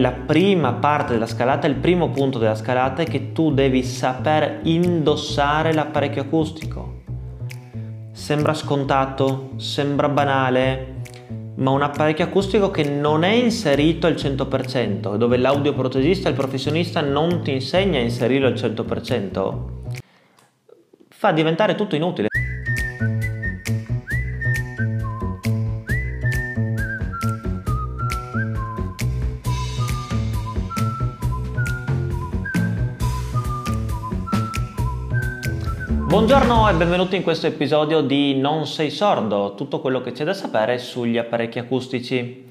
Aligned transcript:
La 0.00 0.10
prima 0.10 0.72
parte 0.72 1.12
della 1.12 1.24
scalata, 1.24 1.68
il 1.68 1.76
primo 1.76 2.10
punto 2.10 2.40
della 2.40 2.56
scalata 2.56 3.02
è 3.02 3.04
che 3.04 3.30
tu 3.30 3.54
devi 3.54 3.84
saper 3.84 4.58
indossare 4.64 5.72
l'apparecchio 5.72 6.22
acustico. 6.22 7.02
Sembra 8.10 8.54
scontato, 8.54 9.50
sembra 9.54 10.08
banale, 10.08 10.96
ma 11.58 11.70
un 11.70 11.82
apparecchio 11.82 12.24
acustico 12.24 12.72
che 12.72 12.82
non 12.82 13.22
è 13.22 13.30
inserito 13.30 14.08
al 14.08 14.14
100%, 14.14 15.14
dove 15.14 15.36
l'audioprotesista, 15.36 16.28
il 16.28 16.34
professionista 16.34 17.00
non 17.00 17.42
ti 17.44 17.52
insegna 17.52 18.00
a 18.00 18.02
inserirlo 18.02 18.48
al 18.48 18.54
100%, 18.54 19.52
fa 21.06 21.30
diventare 21.30 21.76
tutto 21.76 21.94
inutile. 21.94 22.26
Buongiorno 36.24 36.70
e 36.70 36.72
benvenuti 36.72 37.16
in 37.16 37.22
questo 37.22 37.46
episodio 37.48 38.00
di 38.00 38.40
Non 38.40 38.66
sei 38.66 38.88
sordo, 38.88 39.54
tutto 39.54 39.80
quello 39.80 40.00
che 40.00 40.12
c'è 40.12 40.24
da 40.24 40.32
sapere 40.32 40.78
sugli 40.78 41.18
apparecchi 41.18 41.58
acustici. 41.58 42.48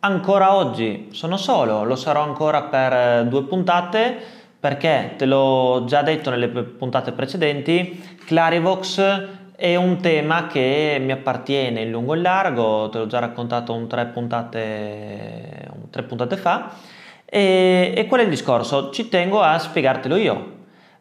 Ancora 0.00 0.54
oggi 0.54 1.08
sono 1.12 1.38
solo, 1.38 1.82
lo 1.84 1.96
sarò 1.96 2.20
ancora 2.20 2.64
per 2.64 2.92
eh, 2.92 3.26
due 3.26 3.44
puntate 3.44 4.18
perché 4.60 5.14
te 5.16 5.24
l'ho 5.24 5.84
già 5.86 6.02
detto 6.02 6.28
nelle 6.28 6.46
puntate 6.48 7.12
precedenti, 7.12 8.18
Clarivox 8.26 9.28
è 9.56 9.76
un 9.76 9.96
tema 9.96 10.46
che 10.46 10.98
mi 11.00 11.12
appartiene 11.12 11.80
in 11.80 11.90
lungo 11.90 12.12
e 12.12 12.18
largo, 12.18 12.90
te 12.90 12.98
l'ho 12.98 13.06
già 13.06 13.18
raccontato 13.18 13.72
un 13.72 13.88
tre 13.88 14.04
puntate, 14.08 15.70
un 15.74 15.88
tre 15.88 16.02
puntate 16.02 16.36
fa. 16.36 16.70
E, 17.24 17.94
e 17.96 18.06
qual 18.08 18.20
è 18.20 18.24
il 18.24 18.30
discorso? 18.30 18.90
Ci 18.90 19.08
tengo 19.08 19.40
a 19.40 19.58
spiegartelo 19.58 20.16
io, 20.16 20.55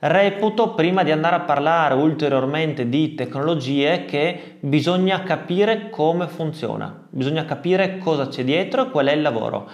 Reputo, 0.08 0.76
prima 0.76 1.02
di 1.02 1.10
andare 1.10 1.36
a 1.36 1.40
parlare 1.40 1.96
ulteriormente 1.96 2.88
di 2.90 3.16
tecnologie, 3.16 4.06
che 4.06 4.58
bisogna 4.60 5.24
capire 5.24 5.90
come 5.90 6.28
funziona, 6.28 7.08
bisogna 7.10 7.44
capire 7.44 7.98
cosa 7.98 8.28
c'è 8.28 8.44
dietro 8.44 8.86
e 8.86 8.90
qual 8.92 9.08
è 9.08 9.14
il 9.14 9.24
lavoro. 9.24 9.68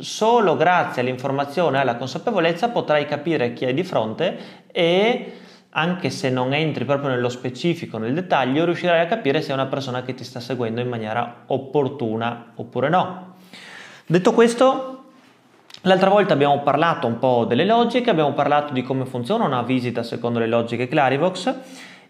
Solo 0.00 0.56
grazie 0.56 1.02
all'informazione 1.02 1.78
e 1.78 1.82
alla 1.82 1.94
consapevolezza 1.94 2.70
potrai 2.70 3.06
capire 3.06 3.52
chi 3.52 3.64
hai 3.64 3.72
di 3.72 3.84
fronte 3.84 4.38
e 4.72 5.34
anche 5.70 6.10
se 6.10 6.30
non 6.30 6.52
entri 6.52 6.84
proprio 6.84 7.10
nello 7.10 7.28
specifico, 7.28 7.96
nel 7.96 8.12
dettaglio, 8.12 8.64
riuscirai 8.64 8.98
a 8.98 9.06
capire 9.06 9.40
se 9.40 9.52
è 9.52 9.54
una 9.54 9.66
persona 9.66 10.02
che 10.02 10.14
ti 10.14 10.24
sta 10.24 10.40
seguendo 10.40 10.80
in 10.80 10.88
maniera 10.88 11.44
opportuna 11.46 12.54
oppure 12.56 12.88
no. 12.88 13.36
Detto 14.04 14.32
questo, 14.32 14.99
L'altra 15.84 16.10
volta 16.10 16.34
abbiamo 16.34 16.60
parlato 16.60 17.06
un 17.06 17.18
po' 17.18 17.46
delle 17.46 17.64
logiche, 17.64 18.10
abbiamo 18.10 18.34
parlato 18.34 18.74
di 18.74 18.82
come 18.82 19.06
funziona 19.06 19.46
una 19.46 19.62
visita 19.62 20.02
secondo 20.02 20.38
le 20.38 20.46
logiche 20.46 20.88
Clarivox 20.88 21.54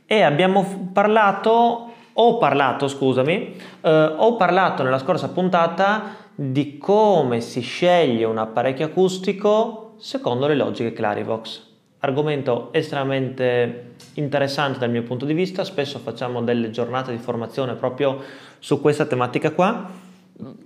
e 0.07 0.23
abbiamo 0.23 0.91
parlato, 0.93 1.93
ho 2.13 2.39
parlato, 2.39 2.89
scusami, 2.89 3.55
eh, 3.81 4.15
ho 4.17 4.35
parlato 4.35 4.83
nella 4.83 4.99
scorsa 4.99 5.29
puntata 5.29 6.17
di 6.35 6.79
come 6.79 7.41
si 7.41 7.61
sceglie 7.61 8.25
un 8.25 8.39
apparecchio 8.39 8.87
acustico 8.87 9.95
secondo 9.99 10.49
le 10.49 10.57
logiche 10.57 10.93
Clarivox. 10.93 11.69
Argomento 12.01 12.73
estremamente 12.73 13.95
interessante 14.15 14.81
dal 14.81 14.91
mio 14.91 15.05
punto 15.05 15.27
di 15.27 15.33
vista, 15.33 15.63
spesso 15.63 16.01
facciamo 16.01 16.43
delle 16.43 16.71
giornate 16.71 17.13
di 17.13 17.19
formazione 17.19 17.75
proprio 17.75 18.19
su 18.59 18.81
questa 18.81 19.07
tematica 19.07 19.53
qua. 19.53 19.89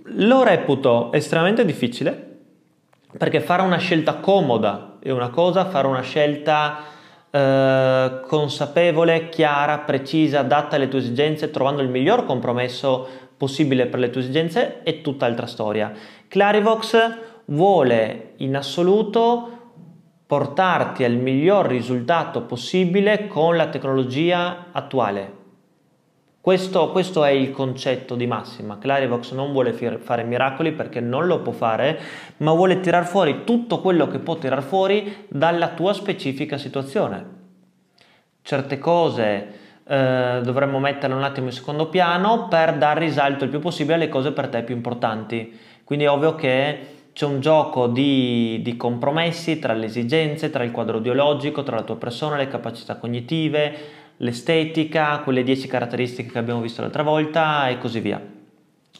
Lo 0.05 0.41
reputo 0.41 1.11
estremamente 1.11 1.63
difficile 1.65 2.33
perché 3.17 3.41
fare 3.41 3.61
una 3.61 3.77
scelta 3.77 4.15
comoda 4.15 4.97
è 4.99 5.11
una 5.11 5.29
cosa, 5.29 5.65
fare 5.65 5.87
una 5.87 6.01
scelta 6.01 6.77
eh, 7.29 8.19
consapevole, 8.27 9.29
chiara, 9.29 9.79
precisa, 9.79 10.39
adatta 10.39 10.75
alle 10.75 10.87
tue 10.87 10.99
esigenze, 10.99 11.51
trovando 11.51 11.81
il 11.81 11.89
miglior 11.89 12.25
compromesso 12.25 13.07
possibile 13.37 13.87
per 13.87 13.99
le 13.99 14.09
tue 14.09 14.21
esigenze 14.21 14.81
è 14.83 15.01
tutt'altra 15.01 15.45
storia. 15.45 15.91
Clarivox 16.27 17.17
vuole 17.45 18.33
in 18.37 18.55
assoluto 18.55 19.49
portarti 20.25 21.03
al 21.03 21.13
miglior 21.13 21.67
risultato 21.67 22.41
possibile 22.43 23.27
con 23.27 23.55
la 23.55 23.67
tecnologia 23.67 24.67
attuale. 24.71 25.43
Questo, 26.45 26.91
questo, 26.91 27.23
è 27.25 27.31
il 27.31 27.49
concetto 27.49 28.13
di 28.13 28.27
massima. 28.27 28.77
Clarivox 28.77 29.31
non 29.31 29.51
vuole 29.51 29.73
fare 29.73 30.23
miracoli 30.23 30.73
perché 30.73 30.99
non 30.99 31.25
lo 31.25 31.39
può 31.39 31.51
fare, 31.51 31.99
ma 32.37 32.53
vuole 32.53 32.81
tirar 32.81 33.07
fuori 33.07 33.43
tutto 33.45 33.81
quello 33.81 34.07
che 34.07 34.19
può 34.19 34.35
tirar 34.35 34.61
fuori 34.61 35.25
dalla 35.27 35.69
tua 35.69 35.91
specifica 35.93 36.59
situazione. 36.59 37.25
Certe 38.43 38.77
cose 38.77 39.47
eh, 39.87 40.41
dovremmo 40.43 40.77
metterle 40.77 41.15
un 41.15 41.23
attimo 41.23 41.47
in 41.47 41.51
secondo 41.51 41.89
piano 41.89 42.47
per 42.47 42.75
dar 42.75 42.99
risalto 42.99 43.43
il 43.43 43.49
più 43.49 43.57
possibile 43.57 43.95
alle 43.95 44.09
cose 44.09 44.31
per 44.31 44.47
te 44.47 44.61
più 44.61 44.75
importanti. 44.75 45.51
Quindi 45.83 46.05
è 46.05 46.11
ovvio 46.11 46.35
che 46.35 46.79
c'è 47.11 47.25
un 47.25 47.39
gioco 47.39 47.87
di, 47.87 48.59
di 48.61 48.77
compromessi 48.77 49.57
tra 49.57 49.73
le 49.73 49.87
esigenze, 49.87 50.51
tra 50.51 50.63
il 50.63 50.69
quadro 50.69 50.99
ideologico, 50.99 51.63
tra 51.63 51.77
la 51.77 51.81
tua 51.81 51.95
persona, 51.95 52.35
le 52.35 52.49
capacità 52.49 52.97
cognitive, 52.97 54.03
l'estetica, 54.17 55.19
quelle 55.19 55.43
10 55.43 55.67
caratteristiche 55.67 56.31
che 56.31 56.37
abbiamo 56.37 56.61
visto 56.61 56.81
l'altra 56.81 57.03
volta 57.03 57.67
e 57.69 57.77
così 57.77 57.99
via. 57.99 58.21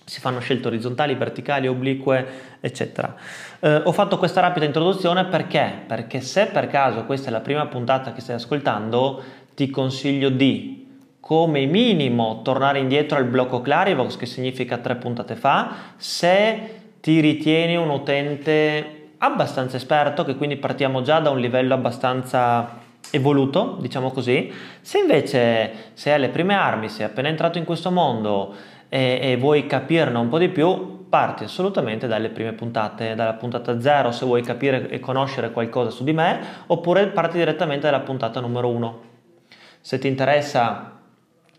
Si 0.04 0.20
fanno 0.20 0.40
scelte 0.40 0.68
orizzontali, 0.68 1.16
verticali, 1.16 1.68
oblique, 1.68 2.58
eccetera. 2.60 3.16
Eh, 3.60 3.82
ho 3.84 3.92
fatto 3.92 4.18
questa 4.18 4.42
rapida 4.42 4.66
introduzione 4.66 5.26
perché? 5.26 5.82
Perché 5.88 6.22
se 6.22 6.48
per 6.48 6.68
caso 6.68 7.06
questa 7.06 7.30
è 7.30 7.32
la 7.32 7.40
prima 7.40 7.66
puntata 7.66 8.14
che 8.14 8.22
stai 8.22 8.36
ascoltando, 8.36 9.24
ti 9.56 9.70
consiglio 9.70 10.30
di 10.30 10.84
come 11.20 11.66
minimo 11.66 12.42
tornare 12.44 12.78
indietro 12.78 13.18
al 13.18 13.26
blocco 13.26 13.62
Clarivox, 13.62 14.16
che 14.16 14.28
significa 14.28 14.78
tre 14.78 14.96
puntate 14.96 15.36
fa, 15.36 15.74
se 15.98 16.82
ti 17.02 17.20
ritieni 17.20 17.76
un 17.76 17.90
utente 17.90 19.14
abbastanza 19.18 19.78
esperto, 19.78 20.24
che 20.24 20.36
quindi 20.36 20.58
partiamo 20.58 21.02
già 21.02 21.20
da 21.20 21.32
un 21.32 21.40
livello 21.40 21.74
abbastanza 21.74 22.84
evoluto, 23.12 23.78
diciamo 23.80 24.12
così. 24.12 24.52
Se 24.82 25.00
invece 25.00 25.92
sei 25.94 26.14
alle 26.14 26.30
prime 26.30 26.54
armi, 26.54 26.90
sei 26.90 27.06
appena 27.06 27.28
entrato 27.28 27.58
in 27.58 27.66
questo 27.66 27.92
mondo 27.92 28.54
e, 28.90 29.20
e 29.22 29.38
vuoi 29.38 29.66
capirne 29.66 30.18
un 30.18 30.30
po' 30.30 30.38
di 30.38 30.50
più, 30.50 31.08
parti 31.10 31.44
assolutamente 31.44 32.08
dalle 32.08 32.30
prime 32.30 32.54
puntate, 32.54 33.16
dalla 33.16 33.34
puntata 33.34 33.80
0 33.80 34.12
se 34.12 34.26
vuoi 34.26 34.42
capire 34.42 34.90
e 34.90 35.00
conoscere 35.00 35.52
qualcosa 35.52 35.90
su 35.90 36.04
di 36.04 36.14
me, 36.14 36.40
oppure 36.68 37.08
parti 37.08 37.38
direttamente 37.38 37.86
dalla 37.86 38.02
puntata 38.02 38.40
numero 38.40 38.70
1. 38.70 39.00
Se 39.80 40.00
ti 40.00 40.08
interessa 40.08 41.00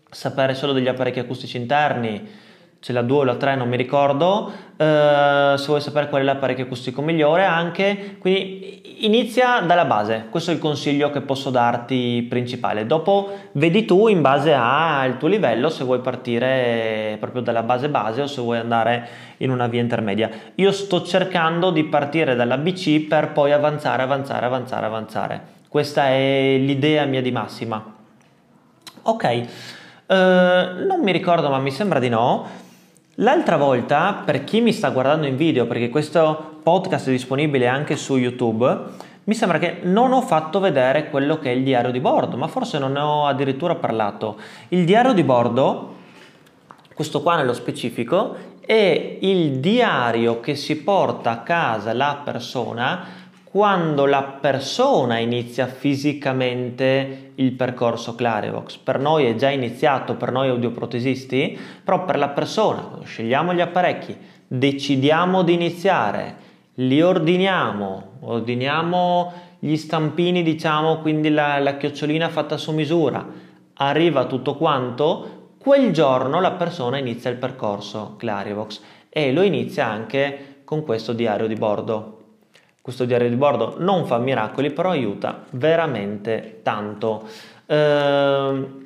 sapere 0.09 0.53
solo 0.53 0.73
degli 0.73 0.87
apparecchi 0.87 1.19
acustici 1.19 1.57
interni, 1.57 2.45
c'è 2.79 2.93
la 2.93 3.01
2 3.01 3.17
o 3.17 3.23
la 3.23 3.35
3 3.35 3.55
non 3.55 3.67
mi 3.67 3.77
ricordo. 3.77 4.51
Eh, 4.77 5.55
se 5.57 5.65
vuoi 5.65 5.81
sapere 5.81 6.09
qual 6.09 6.21
è 6.21 6.25
l'apparecchio 6.25 6.65
acustico 6.65 7.01
migliore 7.01 7.43
anche. 7.43 8.17
Quindi 8.19 9.05
inizia 9.05 9.61
dalla 9.61 9.85
base. 9.85 10.27
Questo 10.29 10.51
è 10.51 10.53
il 10.53 10.59
consiglio 10.59 11.09
che 11.09 11.21
posso 11.21 11.49
darti 11.49 12.25
principale. 12.29 12.85
Dopo 12.85 13.31
vedi 13.53 13.85
tu 13.85 14.07
in 14.07 14.21
base 14.21 14.53
al 14.53 15.17
tuo 15.17 15.27
livello 15.27 15.69
se 15.69 15.83
vuoi 15.83 15.99
partire 15.99 17.17
proprio 17.19 17.41
dalla 17.41 17.63
base 17.63 17.89
base 17.89 18.21
o 18.21 18.27
se 18.27 18.41
vuoi 18.41 18.59
andare 18.59 19.07
in 19.37 19.49
una 19.49 19.67
via 19.67 19.81
intermedia. 19.81 20.29
Io 20.55 20.71
sto 20.71 21.03
cercando 21.03 21.71
di 21.71 21.83
partire 21.83 22.35
dalla 22.35 22.57
BC 22.57 23.07
per 23.07 23.31
poi 23.31 23.51
avanzare 23.51 24.03
avanzare 24.03 24.45
avanzare 24.45 24.85
avanzare. 24.85 25.41
Questa 25.67 26.07
è 26.07 26.57
l'idea 26.57 27.05
mia 27.05 27.21
di 27.21 27.31
massima. 27.31 27.83
Ok. 29.03 29.47
Uh, 30.07 30.85
non 30.85 31.01
mi 31.01 31.11
ricordo, 31.11 31.49
ma 31.49 31.59
mi 31.59 31.71
sembra 31.71 31.99
di 31.99 32.07
no. 32.07 32.65
L'altra 33.21 33.57
volta, 33.57 34.21
per 34.23 34.43
chi 34.43 34.61
mi 34.61 34.71
sta 34.71 34.91
guardando 34.91 35.25
in 35.25 35.37
video, 35.37 35.65
perché 35.65 35.89
questo 35.89 36.59
podcast 36.61 37.07
è 37.07 37.11
disponibile 37.11 37.65
anche 37.65 37.95
su 37.95 38.15
YouTube, 38.15 38.79
mi 39.23 39.33
sembra 39.33 39.57
che 39.57 39.79
non 39.81 40.11
ho 40.13 40.21
fatto 40.21 40.59
vedere 40.59 41.09
quello 41.09 41.39
che 41.39 41.49
è 41.49 41.55
il 41.55 41.63
diario 41.63 41.89
di 41.89 41.99
bordo, 41.99 42.37
ma 42.37 42.45
forse 42.45 42.77
non 42.77 42.91
ne 42.91 42.99
ho 42.99 43.25
addirittura 43.25 43.73
parlato. 43.73 44.37
Il 44.67 44.85
diario 44.85 45.13
di 45.13 45.23
bordo, 45.23 45.95
questo 46.93 47.23
qua 47.23 47.37
nello 47.37 47.53
specifico, 47.53 48.35
è 48.63 49.17
il 49.21 49.53
diario 49.53 50.39
che 50.39 50.53
si 50.53 50.83
porta 50.83 51.31
a 51.31 51.39
casa 51.39 51.93
la 51.93 52.21
persona 52.23 53.03
quando 53.57 54.05
la 54.05 54.21
persona 54.21 55.17
inizia 55.17 55.65
fisicamente 55.65 57.31
il 57.33 57.53
percorso 57.53 58.13
Clarivox. 58.13 58.77
Per 58.77 58.99
noi 58.99 59.25
è 59.25 59.33
già 59.33 59.49
iniziato, 59.49 60.13
per 60.13 60.31
noi 60.31 60.49
audioprotesisti, 60.49 61.57
però 61.83 62.05
per 62.05 62.19
la 62.19 62.29
persona, 62.29 62.99
scegliamo 63.03 63.55
gli 63.55 63.59
apparecchi, 63.59 64.15
decidiamo 64.45 65.41
di 65.41 65.53
iniziare, 65.53 66.35
li 66.75 67.01
ordiniamo, 67.01 68.19
ordiniamo 68.19 69.33
gli 69.57 69.75
stampini, 69.75 70.43
diciamo, 70.43 70.99
quindi 70.99 71.31
la, 71.31 71.57
la 71.57 71.77
chiocciolina 71.77 72.29
fatta 72.29 72.57
su 72.57 72.71
misura, 72.73 73.25
arriva 73.73 74.25
tutto 74.25 74.53
quanto, 74.53 75.53
quel 75.57 75.91
giorno 75.91 76.39
la 76.39 76.51
persona 76.51 76.99
inizia 76.99 77.31
il 77.31 77.37
percorso 77.37 78.13
Clarivox 78.19 78.79
e 79.09 79.33
lo 79.33 79.41
inizia 79.41 79.87
anche 79.87 80.61
con 80.63 80.83
questo 80.83 81.13
diario 81.13 81.47
di 81.47 81.55
bordo. 81.55 82.16
Questo 82.87 83.03
diario 83.03 83.27
di 83.27 83.35
bordo 83.35 83.75
non 83.79 84.05
fa 84.05 84.17
miracoli, 84.17 84.71
però 84.71 84.91
aiuta 84.91 85.43
veramente 85.49 86.61
tanto. 86.63 87.27
Ehm, 87.65 88.85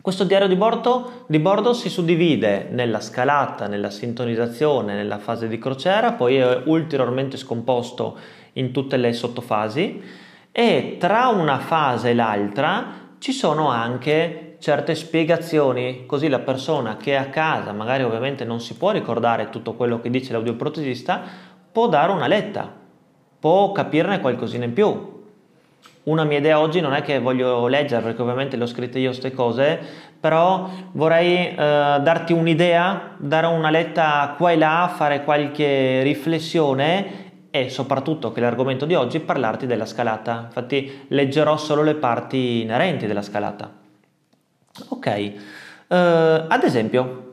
questo 0.00 0.24
diario 0.24 0.48
di 0.48 0.56
bordo, 0.56 1.26
di 1.28 1.38
bordo, 1.38 1.74
si 1.74 1.88
suddivide 1.88 2.66
nella 2.72 2.98
scalata, 2.98 3.68
nella 3.68 3.88
sintonizzazione, 3.88 4.94
nella 4.94 5.18
fase 5.18 5.46
di 5.46 5.60
crociera, 5.60 6.10
poi 6.10 6.38
è 6.38 6.62
ulteriormente 6.64 7.36
scomposto 7.36 8.18
in 8.54 8.72
tutte 8.72 8.96
le 8.96 9.12
sottofasi 9.12 10.02
e 10.50 10.96
tra 10.98 11.28
una 11.28 11.60
fase 11.60 12.10
e 12.10 12.14
l'altra 12.14 13.10
ci 13.20 13.30
sono 13.30 13.68
anche 13.68 14.56
certe 14.58 14.96
spiegazioni, 14.96 16.04
così 16.06 16.28
la 16.28 16.38
persona 16.40 16.96
che 16.96 17.12
è 17.12 17.16
a 17.16 17.26
casa, 17.26 17.72
magari 17.72 18.02
ovviamente 18.04 18.44
non 18.44 18.60
si 18.60 18.74
può 18.74 18.90
ricordare 18.90 19.50
tutto 19.50 19.74
quello 19.74 20.00
che 20.00 20.08
dice 20.08 20.32
l'audioprotesista, 20.32 21.50
può 21.72 21.88
dare 21.88 22.12
una 22.12 22.26
letta, 22.26 22.70
può 23.40 23.72
capirne 23.72 24.20
qualcosina 24.20 24.64
in 24.64 24.72
più, 24.72 25.12
una 26.04 26.24
mia 26.24 26.38
idea 26.38 26.58
oggi 26.58 26.80
non 26.80 26.94
è 26.94 27.02
che 27.02 27.20
voglio 27.20 27.68
leggere 27.68 28.02
perché 28.02 28.22
ovviamente 28.22 28.56
le 28.56 28.64
ho 28.64 28.66
scritte 28.66 28.98
io 28.98 29.10
queste 29.10 29.32
cose, 29.32 29.78
però 30.18 30.68
vorrei 30.92 31.48
eh, 31.48 31.54
darti 31.54 32.32
un'idea, 32.32 33.14
dare 33.18 33.46
una 33.46 33.70
letta 33.70 34.34
qua 34.36 34.50
e 34.50 34.56
là, 34.56 34.92
fare 34.92 35.22
qualche 35.22 36.02
riflessione 36.02 37.20
e 37.50 37.68
soprattutto 37.70 38.32
che 38.32 38.40
l'argomento 38.40 38.84
di 38.84 38.94
oggi 38.94 39.18
è 39.18 39.20
parlarti 39.20 39.66
della 39.66 39.86
scalata. 39.86 40.42
Infatti 40.46 41.04
leggerò 41.08 41.56
solo 41.56 41.82
le 41.82 41.94
parti 41.94 42.62
inerenti 42.62 43.06
della 43.06 43.22
scalata. 43.22 43.70
Ok, 44.88 45.06
eh, 45.06 45.34
ad 45.86 46.62
esempio, 46.64 47.31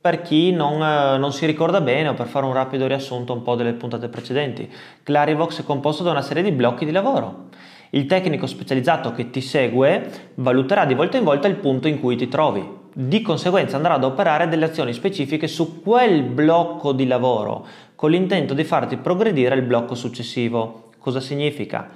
per 0.00 0.22
chi 0.22 0.52
non, 0.52 0.82
eh, 0.82 1.18
non, 1.18 1.32
si 1.32 1.44
ricorda 1.46 1.80
bene 1.80 2.08
o 2.08 2.14
per 2.14 2.26
fare 2.26 2.46
un 2.46 2.52
rapido 2.52 2.86
riassunto 2.86 3.32
un 3.32 3.42
po' 3.42 3.56
delle 3.56 3.72
puntate 3.72 4.08
precedenti, 4.08 4.70
Clarivox 5.02 5.60
è 5.60 5.64
composto 5.64 6.02
da 6.02 6.10
una 6.10 6.22
serie 6.22 6.42
di 6.42 6.52
blocchi 6.52 6.84
di 6.84 6.92
lavoro. 6.92 7.46
Il 7.90 8.06
tecnico 8.06 8.46
specializzato 8.46 9.12
che 9.12 9.30
ti 9.30 9.40
segue 9.40 10.30
valuterà 10.34 10.84
di 10.84 10.94
volta 10.94 11.16
in 11.16 11.24
volta 11.24 11.48
il 11.48 11.56
punto 11.56 11.88
in 11.88 12.00
cui 12.00 12.16
ti 12.16 12.28
trovi. 12.28 12.76
Di 12.92 13.22
conseguenza 13.22 13.76
andrà 13.76 13.94
ad 13.94 14.04
operare 14.04 14.48
delle 14.48 14.66
azioni 14.66 14.92
specifiche 14.92 15.46
su 15.46 15.82
quel 15.82 16.22
blocco 16.22 16.92
di 16.92 17.06
lavoro 17.06 17.66
con 17.94 18.10
l'intento 18.10 18.54
di 18.54 18.64
farti 18.64 18.96
progredire 18.96 19.54
al 19.54 19.62
blocco 19.62 19.94
successivo. 19.94 20.90
Cosa 20.98 21.20
significa? 21.20 21.88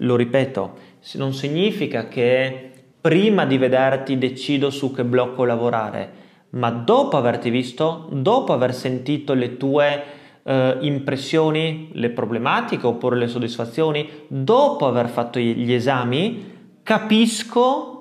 Lo 0.00 0.14
ripeto, 0.14 0.72
non 1.14 1.32
significa 1.32 2.06
che 2.06 2.70
prima 3.00 3.44
di 3.46 3.58
vederti 3.58 4.18
decido 4.18 4.70
su 4.70 4.92
che 4.92 5.04
blocco 5.04 5.44
lavorare, 5.44 6.26
ma 6.50 6.70
dopo 6.70 7.16
averti 7.16 7.50
visto, 7.50 8.08
dopo 8.10 8.52
aver 8.52 8.74
sentito 8.74 9.34
le 9.34 9.56
tue 9.56 10.02
eh, 10.42 10.76
impressioni, 10.80 11.90
le 11.92 12.10
problematiche 12.10 12.86
oppure 12.86 13.16
le 13.16 13.28
soddisfazioni, 13.28 14.08
dopo 14.28 14.86
aver 14.86 15.08
fatto 15.08 15.38
gli 15.38 15.72
esami, 15.72 16.56
capisco 16.82 17.94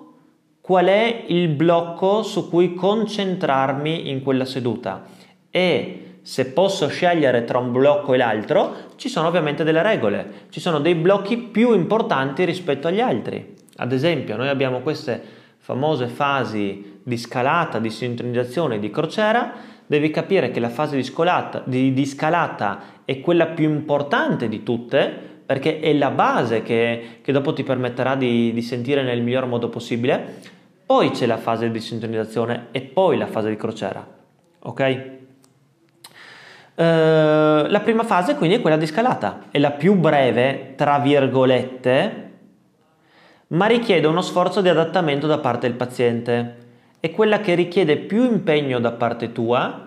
qual 0.62 0.86
è 0.86 1.26
il 1.28 1.50
blocco 1.50 2.24
su 2.24 2.50
cui 2.50 2.74
concentrarmi 2.74 4.10
in 4.10 4.22
quella 4.22 4.46
seduta 4.46 5.06
e 5.50 6.20
se 6.22 6.48
posso 6.48 6.88
scegliere 6.88 7.46
tra 7.46 7.58
un 7.58 7.72
blocco 7.72 8.14
e 8.14 8.18
l'altro, 8.18 8.76
ci 8.98 9.08
sono 9.08 9.30
ovviamente 9.30 9.64
delle 9.64 9.82
regole, 9.82 10.48
ci 10.50 10.60
sono 10.60 10.80
dei 10.80 10.94
blocchi 10.94 11.38
più 11.38 11.74
importanti 11.74 12.44
rispetto 12.44 12.88
agli 12.88 13.00
altri. 13.00 13.56
Ad 13.78 13.94
esempio, 13.94 14.36
noi 14.36 14.50
abbiamo 14.50 14.82
queste 14.82 15.22
famose 15.58 16.08
fasi 16.08 16.97
di 17.07 17.18
scalata, 17.18 17.80
di 17.80 17.89
sintonizzazione, 17.89 18.80
di 18.80 18.89
crociera, 18.89 19.54
devi 19.86 20.12
capire 20.12 20.51
che 20.51 20.59
la 20.59 20.68
fase 20.68 20.98
di, 20.98 21.04
scolata, 21.04 21.63
di, 21.65 21.94
di 21.94 22.06
scalata 22.06 22.80
è 23.06 23.21
quella 23.21 23.45
più 23.45 23.69
importante 23.69 24.50
di 24.50 24.62
tutte 24.62 25.07
perché 25.45 25.80
è 25.80 25.94
la 25.94 26.09
base 26.09 26.63
che, 26.63 27.19
che 27.21 27.31
dopo 27.31 27.54
ti 27.54 27.63
permetterà 27.63 28.15
di, 28.15 28.51
di, 28.51 28.62
sentire 28.62 29.04
nel 29.04 29.21
miglior 29.21 29.45
modo 29.45 29.69
possibile. 29.69 30.42
Poi 30.86 31.12
c'è 31.12 31.25
la 31.25 31.38
fase 31.38 31.71
di 31.71 31.80
sintonizzazione 31.80 32.68
e 32.71 32.81
poi 32.81 33.18
la 33.18 33.27
fase 33.27 33.48
di 33.48 33.56
crociera. 33.56 34.06
Ok? 34.60 35.15
Uh, 36.75 36.83
la 36.83 37.81
prima 37.86 38.03
fase 38.03 38.36
quindi 38.36 38.57
è 38.57 38.62
quella 38.62 38.75
di 38.75 38.86
scalata, 38.86 39.45
è 39.50 39.60
la 39.60 39.71
più 39.71 39.95
breve, 39.95 40.74
tra 40.75 41.00
virgolette, 41.00 42.31
ma 43.48 43.65
richiede 43.65 44.07
uno 44.07 44.21
sforzo 44.21 44.60
di 44.60 44.68
adattamento 44.68 45.25
da 45.25 45.38
parte 45.38 45.68
del 45.69 45.77
paziente 45.77 46.65
è 47.00 47.12
quella 47.12 47.42
che 47.42 47.54
richiede 47.54 47.98
più 47.98 48.24
impegno 48.24 48.80
da 48.80 48.92
parte 48.92 49.32
tua, 49.32 49.86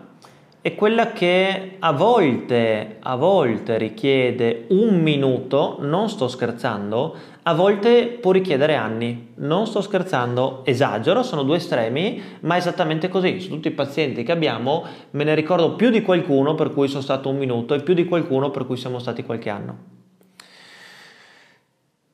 è 0.62 0.74
quella 0.74 1.12
che 1.12 1.76
a 1.78 1.92
volte, 1.92 2.98
a 3.00 3.16
volte 3.16 3.78
richiede 3.78 4.66
un 4.68 5.00
minuto, 5.00 5.78
non 5.80 6.08
sto 6.08 6.28
scherzando, 6.28 7.16
a 7.44 7.54
volte 7.54 8.18
può 8.20 8.30
richiedere 8.30 8.74
anni, 8.74 9.32
non 9.36 9.66
sto 9.66 9.80
scherzando, 9.80 10.60
esagero, 10.64 11.22
sono 11.22 11.42
due 11.42 11.56
estremi, 11.56 12.22
ma 12.40 12.54
è 12.54 12.58
esattamente 12.58 13.08
così, 13.08 13.40
su 13.40 13.48
tutti 13.48 13.68
i 13.68 13.72
pazienti 13.72 14.22
che 14.22 14.32
abbiamo 14.32 14.84
me 15.12 15.24
ne 15.24 15.34
ricordo 15.34 15.74
più 15.74 15.90
di 15.90 16.02
qualcuno 16.02 16.54
per 16.54 16.72
cui 16.72 16.88
sono 16.88 17.02
stato 17.02 17.30
un 17.30 17.38
minuto 17.38 17.74
e 17.74 17.82
più 17.82 17.94
di 17.94 18.04
qualcuno 18.04 18.50
per 18.50 18.66
cui 18.66 18.76
siamo 18.76 18.98
stati 18.98 19.24
qualche 19.24 19.48
anno. 19.48 19.99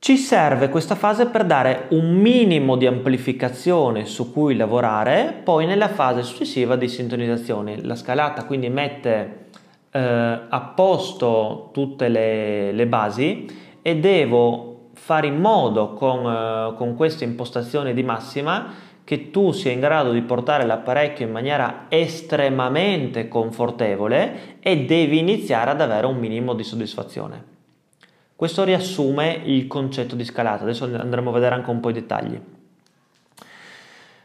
Ci 0.06 0.18
serve 0.18 0.68
questa 0.68 0.94
fase 0.94 1.26
per 1.26 1.44
dare 1.44 1.86
un 1.88 2.14
minimo 2.14 2.76
di 2.76 2.86
amplificazione 2.86 4.04
su 4.04 4.32
cui 4.32 4.54
lavorare, 4.54 5.34
poi 5.42 5.66
nella 5.66 5.88
fase 5.88 6.22
successiva 6.22 6.76
di 6.76 6.86
sintonizzazione. 6.86 7.82
La 7.82 7.96
scalata 7.96 8.44
quindi 8.44 8.68
mette 8.68 9.46
eh, 9.90 9.98
a 10.48 10.72
posto 10.76 11.70
tutte 11.72 12.06
le, 12.06 12.70
le, 12.70 12.86
basi 12.86 13.46
e 13.82 13.96
devo 13.96 14.90
fare 14.92 15.26
in 15.26 15.40
modo 15.40 15.94
con, 15.94 16.24
eh, 16.24 16.76
con 16.76 16.94
questa 16.94 17.24
impostazione 17.24 17.92
di 17.92 18.04
massima 18.04 18.74
che 19.02 19.32
tu 19.32 19.50
sia 19.50 19.72
in 19.72 19.80
grado 19.80 20.12
di 20.12 20.22
portare 20.22 20.64
l'apparecchio 20.64 21.26
in 21.26 21.32
maniera 21.32 21.86
estremamente 21.88 23.26
confortevole 23.26 24.58
e 24.60 24.84
devi 24.84 25.18
iniziare 25.18 25.72
ad 25.72 25.80
avere 25.80 26.06
un 26.06 26.16
minimo 26.16 26.54
di 26.54 26.62
soddisfazione. 26.62 27.55
Questo 28.36 28.64
riassume 28.64 29.40
il 29.44 29.66
concetto 29.66 30.14
di 30.14 30.22
scalata, 30.22 30.62
adesso 30.64 30.84
andremo 30.84 31.30
a 31.30 31.32
vedere 31.32 31.54
anche 31.54 31.70
un 31.70 31.80
po' 31.80 31.88
i 31.88 31.94
dettagli. 31.94 32.38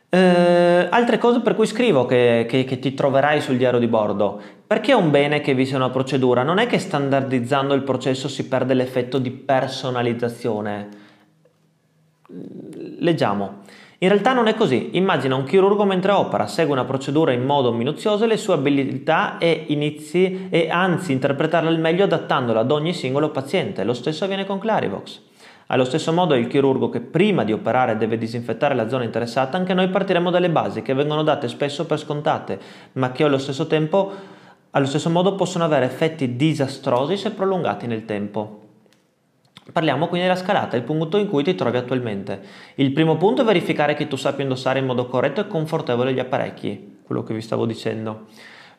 Eh, 0.09 0.87
altre 0.89 1.17
cose 1.17 1.39
per 1.39 1.55
cui 1.55 1.65
scrivo 1.65 2.05
che, 2.05 2.45
che, 2.49 2.65
che, 2.65 2.79
ti 2.79 2.93
troverai 2.93 3.39
sul 3.39 3.55
diario 3.55 3.79
di 3.79 3.87
bordo. 3.87 4.41
Perché 4.67 4.91
è 4.91 4.95
un 4.95 5.09
bene 5.11 5.39
che 5.39 5.53
vi 5.53 5.65
sia 5.65 5.77
una 5.77 5.89
procedura? 5.89 6.43
Non 6.43 6.57
è 6.57 6.67
che 6.67 6.79
standardizzando 6.79 7.73
il 7.73 7.83
processo 7.83 8.27
si 8.27 8.45
perde 8.49 8.73
l'effetto 8.73 9.17
di 9.17 9.31
personalizzazione. 9.31 10.89
Leggiamo. 12.99 13.61
In 14.03 14.07
realtà 14.07 14.33
non 14.33 14.47
è 14.47 14.55
così. 14.55 14.89
Immagina 14.93 15.35
un 15.35 15.43
chirurgo 15.43 15.85
mentre 15.85 16.11
opera, 16.11 16.47
segue 16.47 16.73
una 16.73 16.85
procedura 16.85 17.33
in 17.33 17.45
modo 17.45 17.71
minuzioso 17.71 18.23
e 18.23 18.27
le 18.27 18.37
sue 18.37 18.55
abilità 18.55 19.37
e 19.37 19.65
inizi 19.67 20.47
e 20.49 20.71
anzi 20.71 21.11
interpretarla 21.11 21.69
al 21.69 21.79
meglio 21.79 22.05
adattandola 22.05 22.61
ad 22.61 22.71
ogni 22.71 22.95
singolo 22.95 23.29
paziente. 23.29 23.83
Lo 23.83 23.93
stesso 23.93 24.23
avviene 24.23 24.47
con 24.47 24.57
Clarivox. 24.57 25.21
Allo 25.67 25.83
stesso 25.83 26.11
modo 26.13 26.33
il 26.33 26.47
chirurgo 26.47 26.89
che 26.89 26.99
prima 26.99 27.43
di 27.43 27.53
operare 27.53 27.95
deve 27.95 28.17
disinfettare 28.17 28.73
la 28.73 28.89
zona 28.89 29.03
interessata, 29.03 29.55
anche 29.55 29.75
noi 29.75 29.89
partiremo 29.89 30.31
dalle 30.31 30.49
basi 30.49 30.81
che 30.81 30.95
vengono 30.95 31.21
date 31.21 31.47
spesso 31.47 31.85
per 31.85 31.99
scontate, 31.99 32.59
ma 32.93 33.11
che 33.11 33.23
allo 33.23 33.37
stesso 33.37 33.67
tempo 33.67 34.11
allo 34.71 34.87
stesso 34.87 35.11
modo 35.11 35.35
possono 35.35 35.63
avere 35.63 35.85
effetti 35.85 36.35
disastrosi 36.35 37.17
se 37.17 37.29
prolungati 37.31 37.85
nel 37.85 38.05
tempo. 38.05 38.70
Parliamo 39.71 40.07
quindi 40.07 40.27
della 40.27 40.39
scalata, 40.39 40.75
il 40.75 40.81
punto 40.81 41.17
in 41.17 41.29
cui 41.29 41.43
ti 41.43 41.53
trovi 41.53 41.77
attualmente. 41.77 42.41
Il 42.75 42.91
primo 42.93 43.15
punto 43.17 43.43
è 43.43 43.45
verificare 43.45 43.93
che 43.93 44.07
tu 44.07 44.15
sappia 44.15 44.43
indossare 44.43 44.79
in 44.79 44.85
modo 44.85 45.05
corretto 45.05 45.41
e 45.41 45.47
confortevole 45.47 46.13
gli 46.13 46.19
apparecchi, 46.19 46.97
quello 47.03 47.21
che 47.21 47.35
vi 47.35 47.41
stavo 47.41 47.67
dicendo. 47.67 48.25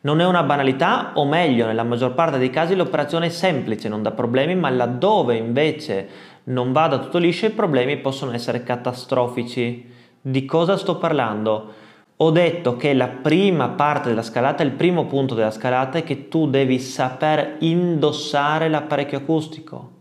Non 0.00 0.20
è 0.20 0.26
una 0.26 0.42
banalità, 0.42 1.12
o 1.14 1.24
meglio, 1.24 1.66
nella 1.66 1.84
maggior 1.84 2.14
parte 2.14 2.36
dei 2.36 2.50
casi 2.50 2.74
l'operazione 2.74 3.26
è 3.26 3.28
semplice, 3.28 3.88
non 3.88 4.02
dà 4.02 4.10
problemi, 4.10 4.56
ma 4.56 4.68
laddove 4.70 5.36
invece 5.36 6.08
non 6.44 6.72
vada 6.72 6.98
tutto 6.98 7.18
liscio 7.18 7.46
i 7.46 7.50
problemi 7.50 7.98
possono 7.98 8.32
essere 8.32 8.64
catastrofici. 8.64 9.88
Di 10.20 10.44
cosa 10.44 10.76
sto 10.76 10.96
parlando? 10.96 11.72
Ho 12.16 12.30
detto 12.32 12.76
che 12.76 12.92
la 12.92 13.06
prima 13.06 13.68
parte 13.68 14.08
della 14.08 14.22
scalata, 14.22 14.64
il 14.64 14.72
primo 14.72 15.06
punto 15.06 15.34
della 15.34 15.52
scalata 15.52 15.98
è 15.98 16.02
che 16.02 16.26
tu 16.26 16.50
devi 16.50 16.80
saper 16.80 17.58
indossare 17.60 18.68
l'apparecchio 18.68 19.18
acustico. 19.18 20.00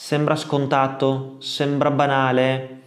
Sembra 0.00 0.36
scontato, 0.36 1.38
sembra 1.40 1.90
banale, 1.90 2.82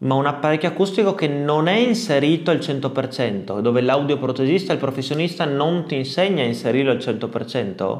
ma 0.00 0.14
un 0.14 0.26
apparecchio 0.26 0.68
acustico 0.68 1.14
che 1.14 1.26
non 1.26 1.68
è 1.68 1.76
inserito 1.76 2.50
al 2.50 2.58
100%, 2.58 3.60
dove 3.60 3.80
l'audioprotesista, 3.80 4.74
il 4.74 4.78
professionista 4.78 5.46
non 5.46 5.86
ti 5.86 5.96
insegna 5.96 6.42
a 6.42 6.46
inserirlo 6.46 6.90
al 6.90 6.98
100%, 6.98 7.98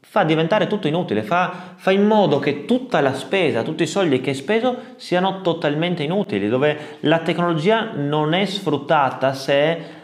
fa 0.00 0.22
diventare 0.24 0.66
tutto 0.66 0.86
inutile, 0.86 1.22
fa, 1.22 1.72
fa, 1.76 1.92
in 1.92 2.04
modo 2.04 2.38
che 2.40 2.66
tutta 2.66 3.00
la 3.00 3.14
spesa, 3.14 3.62
tutti 3.62 3.84
i 3.84 3.86
soldi 3.86 4.20
che 4.20 4.30
hai 4.30 4.36
speso 4.36 4.76
siano 4.96 5.40
totalmente 5.40 6.02
inutili, 6.02 6.46
dove 6.46 6.98
la 7.00 7.20
tecnologia 7.20 7.92
non 7.94 8.34
è 8.34 8.44
sfruttata 8.44 9.32
se 9.32 9.96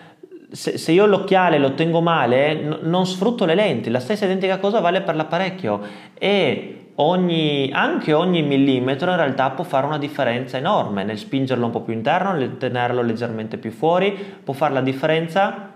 se, 0.50 0.92
io 0.92 1.04
l'occhiale 1.04 1.58
lo 1.58 1.74
tengo 1.74 2.00
male, 2.00 2.78
non 2.80 3.06
sfrutto 3.06 3.44
le 3.44 3.56
lenti. 3.56 3.90
La 3.90 3.98
stessa 3.98 4.24
identica 4.24 4.58
cosa 4.58 4.78
vale 4.78 5.00
per 5.02 5.16
l'apparecchio 5.16 5.80
e 6.16 6.83
ogni, 6.96 7.70
anche 7.72 8.12
ogni 8.12 8.42
millimetro 8.42 9.10
in 9.10 9.16
realtà 9.16 9.50
può 9.50 9.64
fare 9.64 9.86
una 9.86 9.98
differenza 9.98 10.56
enorme 10.56 11.04
nel 11.04 11.18
spingerlo 11.18 11.66
un 11.66 11.72
po' 11.72 11.80
più 11.80 11.92
interno, 11.92 12.32
nel 12.32 12.56
tenerlo 12.56 13.02
leggermente 13.02 13.56
più 13.56 13.70
fuori, 13.70 14.16
può 14.42 14.54
fare 14.54 14.74
la 14.74 14.80
differenza 14.80 15.72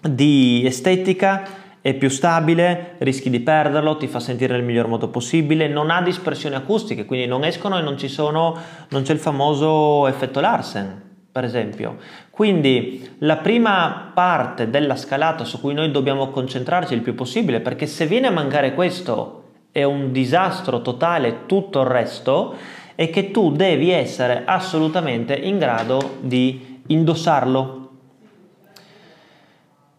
di 0.00 0.62
estetica 0.66 1.62
è 1.84 1.92
più 1.92 2.08
stabile, 2.08 2.94
rischi 2.98 3.28
di 3.28 3.40
perderlo, 3.40 3.98
ti 3.98 4.06
fa 4.06 4.18
sentire 4.18 4.54
nel 4.54 4.64
miglior 4.64 4.86
modo 4.86 5.08
possibile, 5.08 5.68
non 5.68 5.90
ha 5.90 6.00
dispersioni 6.00 6.54
acustiche, 6.54 7.04
quindi 7.04 7.26
non 7.26 7.44
escono 7.44 7.78
e 7.78 7.82
non, 7.82 7.98
ci 7.98 8.08
sono, 8.08 8.56
non 8.88 9.02
c'è 9.02 9.12
il 9.12 9.18
famoso 9.18 10.06
effetto 10.06 10.40
Larsen, 10.40 11.02
per 11.30 11.44
esempio. 11.44 11.98
Quindi 12.30 13.16
la 13.18 13.36
prima 13.36 14.12
parte 14.14 14.70
della 14.70 14.96
scalata 14.96 15.44
su 15.44 15.60
cui 15.60 15.74
noi 15.74 15.90
dobbiamo 15.90 16.30
concentrarci 16.30 16.94
il 16.94 17.02
più 17.02 17.14
possibile, 17.14 17.60
perché 17.60 17.86
se 17.86 18.06
viene 18.06 18.28
a 18.28 18.30
mancare 18.30 18.72
questo 18.72 19.43
è 19.74 19.82
un 19.82 20.12
disastro 20.12 20.82
totale 20.82 21.46
tutto 21.46 21.80
il 21.80 21.86
resto, 21.86 22.54
è 22.94 23.10
che 23.10 23.32
tu 23.32 23.50
devi 23.50 23.90
essere 23.90 24.44
assolutamente 24.46 25.34
in 25.34 25.58
grado 25.58 26.18
di 26.20 26.82
indossarlo 26.86 27.82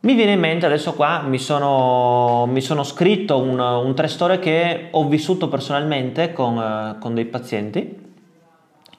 mi 0.06 0.14
viene 0.14 0.34
in 0.34 0.40
mente 0.40 0.68
adesso 0.68 0.94
qua, 0.94 1.24
mi 1.26 1.40
sono, 1.40 2.46
mi 2.46 2.62
sono 2.62 2.84
scritto 2.84 3.40
un, 3.40 3.58
un 3.58 3.96
tre 3.96 4.08
storie 4.08 4.38
che 4.38 4.90
ho 4.92 5.08
vissuto 5.08 5.48
personalmente 5.48 6.32
con, 6.32 6.58
uh, 6.58 7.00
con 7.00 7.16
dei 7.16 7.26
pazienti. 7.26 8.04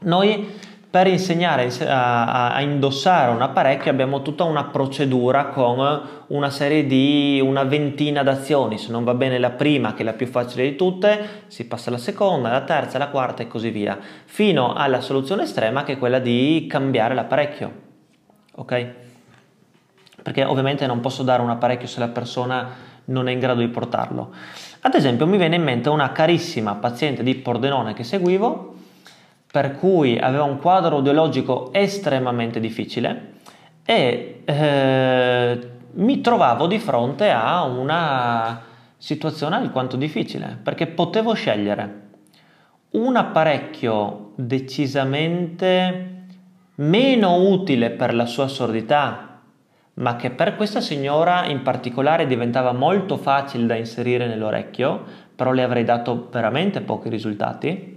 Noi 0.00 0.52
per 0.88 1.07
insegnare 1.07 1.71
a, 1.87 2.55
a, 2.55 2.61
indossare 2.62 3.31
un 3.31 3.43
apparecchio 3.43 3.90
abbiamo 3.90 4.23
tutta 4.23 4.45
una 4.45 4.64
procedura 4.64 5.47
con 5.47 6.25
una 6.28 6.50
serie 6.50 6.87
di 6.87 7.40
una 7.45 7.64
ventina 7.64 8.23
d'azioni, 8.23 8.78
se 8.78 8.90
non 8.90 9.05
va 9.05 9.14
bene 9.14 9.38
la 9.38 9.50
prima 9.50 9.95
che 9.95 10.02
è 10.02 10.05
la 10.05 10.14
più 10.14 10.26
facile 10.26 10.71
di 10.71 10.76
tutte, 10.76 11.45
si 11.49 11.66
passa 11.66 11.90
alla 11.90 11.99
seconda, 11.99 12.49
alla 12.49 12.62
terza, 12.62 12.97
alla 12.97 13.09
quarta 13.09 13.43
e 13.43 13.49
così 13.49 13.71
via, 13.71 13.99
fino 14.25 14.73
alla 14.73 15.00
soluzione 15.00 15.43
estrema 15.43 15.85
che 15.85 15.95
è 15.95 15.99
quella 15.99 16.19
di 16.19 16.66
cambiare 16.69 17.14
l'apparecchio. 17.14 17.85
Ok? 18.59 19.05
perché 20.26 20.43
ovviamente 20.43 20.88
non 20.88 20.99
posso 20.99 21.23
dare 21.23 21.40
un 21.40 21.50
apparecchio 21.50 21.87
se 21.87 22.00
la 22.00 22.09
persona 22.09 22.69
non 23.05 23.28
è 23.28 23.33
in 23.33 23.38
grado 23.38 23.61
di 23.61 23.69
portarlo. 23.69 24.35
Ad 24.81 24.93
esempio 24.95 25.25
mi 25.25 25.37
viene 25.37 25.55
in 25.55 25.62
mente 25.62 25.88
una 25.88 26.11
carissima 26.11 26.75
paziente 26.75 27.23
di 27.23 27.37
Pordenone 27.37 27.95
che 27.95 28.02
seguivo, 28.02 28.75
per 29.56 29.78
cui 29.78 30.18
aveva 30.18 30.42
un 30.42 30.58
quadro 30.58 30.96
audiologico 30.96 31.72
estremamente 31.72 32.60
difficile 32.60 33.36
e 33.86 34.42
eh, 34.44 35.70
mi 35.92 36.20
trovavo 36.20 36.66
di 36.66 36.78
fronte 36.78 37.30
a 37.30 37.62
una 37.62 38.60
situazione 38.98 39.56
alquanto 39.56 39.96
difficile, 39.96 40.58
perché 40.62 40.88
potevo 40.88 41.32
scegliere 41.32 42.00
un 42.90 43.16
apparecchio 43.16 44.32
decisamente 44.34 46.25
meno 46.75 47.36
utile 47.36 47.88
per 47.88 48.14
la 48.14 48.26
sua 48.26 48.48
sordità 48.48 49.40
ma 49.94 50.16
che 50.16 50.28
per 50.28 50.56
questa 50.56 50.82
signora 50.82 51.46
in 51.46 51.62
particolare 51.62 52.26
diventava 52.26 52.72
molto 52.72 53.16
facile 53.16 53.64
da 53.64 53.75
inserire 53.76 54.26
nell'orecchio, 54.26 55.02
però 55.34 55.52
le 55.52 55.62
avrei 55.62 55.84
dato 55.84 56.28
veramente 56.30 56.82
pochi 56.82 57.08
risultati. 57.08 57.95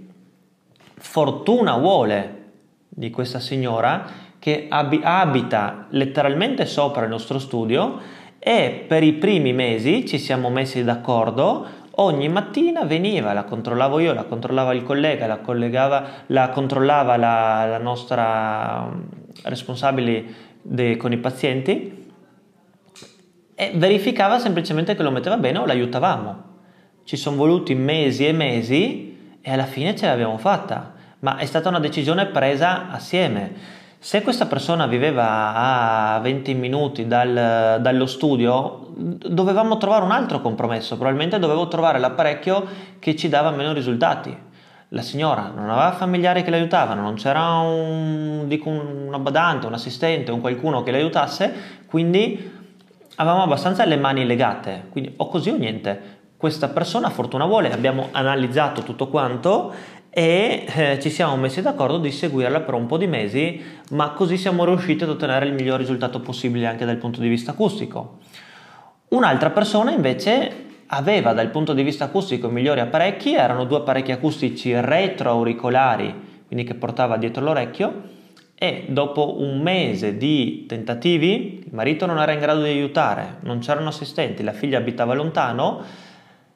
Fortuna 1.00 1.76
vuole 1.76 2.36
di 2.88 3.10
questa 3.10 3.40
signora 3.40 4.04
che 4.38 4.66
ab- 4.68 5.00
abita 5.02 5.86
letteralmente 5.90 6.66
sopra 6.66 7.04
il 7.04 7.10
nostro 7.10 7.38
studio 7.38 7.98
e 8.38 8.84
per 8.86 9.02
i 9.02 9.14
primi 9.14 9.52
mesi 9.52 10.06
ci 10.06 10.18
siamo 10.18 10.50
messi 10.50 10.84
d'accordo 10.84 11.66
ogni 11.96 12.28
mattina 12.28 12.84
veniva, 12.84 13.32
la 13.32 13.44
controllavo 13.44 13.98
io, 13.98 14.12
la 14.12 14.24
controllava 14.24 14.72
il 14.72 14.82
collega, 14.82 15.26
la, 15.26 15.40
la 16.26 16.48
controllava 16.48 17.16
la, 17.16 17.66
la 17.66 17.78
nostra 17.78 18.86
mm, 18.86 19.00
responsabile 19.44 20.24
de, 20.62 20.96
con 20.96 21.12
i 21.12 21.18
pazienti 21.18 22.08
e 23.54 23.72
verificava 23.74 24.38
semplicemente 24.38 24.94
che 24.94 25.02
lo 25.02 25.10
metteva 25.10 25.36
bene 25.36 25.58
o 25.58 25.66
l'aiutavamo. 25.66 26.48
Ci 27.04 27.16
sono 27.16 27.36
voluti 27.36 27.74
mesi 27.74 28.26
e 28.26 28.32
mesi 28.32 29.36
e 29.42 29.52
alla 29.52 29.66
fine 29.66 29.96
ce 29.96 30.06
l'abbiamo 30.06 30.38
fatta, 30.38 30.89
ma 31.20 31.36
è 31.36 31.44
stata 31.46 31.68
una 31.68 31.80
decisione 31.80 32.26
presa 32.26 32.90
assieme. 32.90 33.78
Se 33.98 34.22
questa 34.22 34.46
persona 34.46 34.86
viveva 34.86 35.54
a 36.14 36.20
20 36.20 36.54
minuti 36.54 37.06
dal, 37.06 37.78
dallo 37.80 38.06
studio, 38.06 38.92
dovevamo 38.96 39.76
trovare 39.76 40.04
un 40.04 40.10
altro 40.10 40.40
compromesso, 40.40 40.96
probabilmente 40.96 41.38
dovevo 41.38 41.68
trovare 41.68 41.98
l'apparecchio 41.98 42.66
che 42.98 43.14
ci 43.14 43.28
dava 43.28 43.50
meno 43.50 43.72
risultati 43.72 44.48
la 44.92 45.02
signora 45.02 45.52
non 45.54 45.70
aveva 45.70 45.92
familiari 45.92 46.42
che 46.42 46.50
l'aiutavano, 46.50 47.02
non 47.02 47.14
c'era 47.14 47.58
un, 47.58 48.44
dico, 48.46 48.68
un 48.68 49.16
badante, 49.20 49.66
un 49.66 49.74
assistente, 49.74 50.32
un 50.32 50.40
qualcuno 50.40 50.82
che 50.82 50.90
l'aiutasse, 50.90 51.52
quindi 51.86 52.58
avevamo 53.16 53.44
abbastanza 53.44 53.84
le 53.84 53.96
mani 53.96 54.26
legate, 54.26 54.86
quindi 54.90 55.12
o 55.16 55.28
così 55.28 55.50
o 55.50 55.56
niente. 55.56 56.18
Questa 56.36 56.68
persona, 56.68 57.10
fortuna 57.10 57.44
vuole, 57.44 57.70
abbiamo 57.70 58.08
analizzato 58.12 58.82
tutto 58.82 59.08
quanto 59.08 59.72
e 60.10 60.66
eh, 60.66 60.98
ci 61.00 61.08
siamo 61.08 61.36
messi 61.36 61.62
d'accordo 61.62 61.98
di 61.98 62.10
seguirla 62.10 62.60
per 62.60 62.74
un 62.74 62.86
po' 62.86 62.98
di 62.98 63.06
mesi, 63.06 63.62
ma 63.90 64.10
così 64.10 64.36
siamo 64.36 64.64
riusciti 64.64 65.04
ad 65.04 65.10
ottenere 65.10 65.46
il 65.46 65.54
miglior 65.54 65.78
risultato 65.78 66.20
possibile 66.20 66.66
anche 66.66 66.84
dal 66.84 66.96
punto 66.96 67.20
di 67.20 67.28
vista 67.28 67.52
acustico. 67.52 68.18
Un'altra 69.10 69.50
persona 69.50 69.92
invece 69.92 70.66
aveva 70.86 71.32
dal 71.32 71.50
punto 71.50 71.72
di 71.72 71.84
vista 71.84 72.04
acustico 72.04 72.48
i 72.48 72.52
migliori 72.52 72.80
apparecchi, 72.80 73.34
erano 73.34 73.64
due 73.64 73.78
apparecchi 73.78 74.10
acustici 74.10 74.72
retroauricolari, 74.74 76.42
quindi 76.46 76.64
che 76.64 76.74
portava 76.74 77.16
dietro 77.16 77.44
l'orecchio, 77.44 78.18
e 78.62 78.86
dopo 78.88 79.40
un 79.40 79.60
mese 79.62 80.16
di 80.16 80.66
tentativi 80.68 81.62
il 81.64 81.72
marito 81.72 82.04
non 82.04 82.18
era 82.18 82.32
in 82.32 82.40
grado 82.40 82.62
di 82.62 82.68
aiutare, 82.68 83.36
non 83.40 83.60
c'erano 83.60 83.88
assistenti, 83.88 84.42
la 84.42 84.52
figlia 84.52 84.78
abitava 84.78 85.14
lontano, 85.14 85.82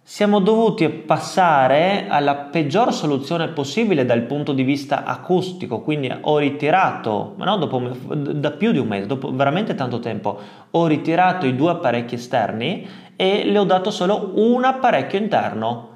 siamo 0.06 0.38
dovuti 0.38 0.86
passare 0.90 2.04
alla 2.08 2.34
peggior 2.34 2.92
soluzione 2.92 3.48
possibile 3.48 4.04
dal 4.04 4.20
punto 4.20 4.52
di 4.52 4.62
vista 4.62 5.04
acustico, 5.04 5.80
quindi 5.80 6.14
ho 6.20 6.36
ritirato, 6.36 7.32
ma 7.36 7.46
no, 7.46 7.56
dopo, 7.56 7.78
da 7.78 8.50
più 8.50 8.70
di 8.70 8.78
un 8.78 8.86
mese, 8.86 9.06
dopo 9.06 9.34
veramente 9.34 9.74
tanto 9.74 10.00
tempo, 10.00 10.38
ho 10.70 10.86
ritirato 10.86 11.46
i 11.46 11.56
due 11.56 11.70
apparecchi 11.70 12.16
esterni 12.16 12.86
e 13.16 13.44
le 13.46 13.58
ho 13.58 13.64
dato 13.64 13.90
solo 13.90 14.32
un 14.34 14.62
apparecchio 14.64 15.18
interno, 15.18 15.88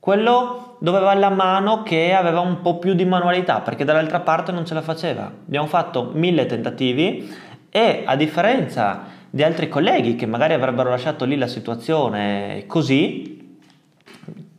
quello 0.00 0.76
dove 0.80 0.96
aveva 0.96 1.14
la 1.14 1.30
mano 1.30 1.82
che 1.82 2.14
aveva 2.14 2.40
un 2.40 2.62
po' 2.62 2.78
più 2.78 2.94
di 2.94 3.04
manualità 3.04 3.60
perché 3.60 3.84
dall'altra 3.84 4.20
parte 4.20 4.50
non 4.50 4.64
ce 4.64 4.72
la 4.74 4.80
faceva. 4.80 5.24
Abbiamo 5.24 5.66
fatto 5.66 6.10
mille 6.14 6.46
tentativi 6.46 7.30
e 7.70 8.02
a 8.04 8.16
differenza 8.16 9.20
di 9.30 9.42
altri 9.42 9.68
colleghi 9.68 10.14
che 10.14 10.26
magari 10.26 10.52
avrebbero 10.52 10.90
lasciato 10.90 11.24
lì 11.24 11.36
la 11.36 11.46
situazione 11.46 12.64
così, 12.66 13.31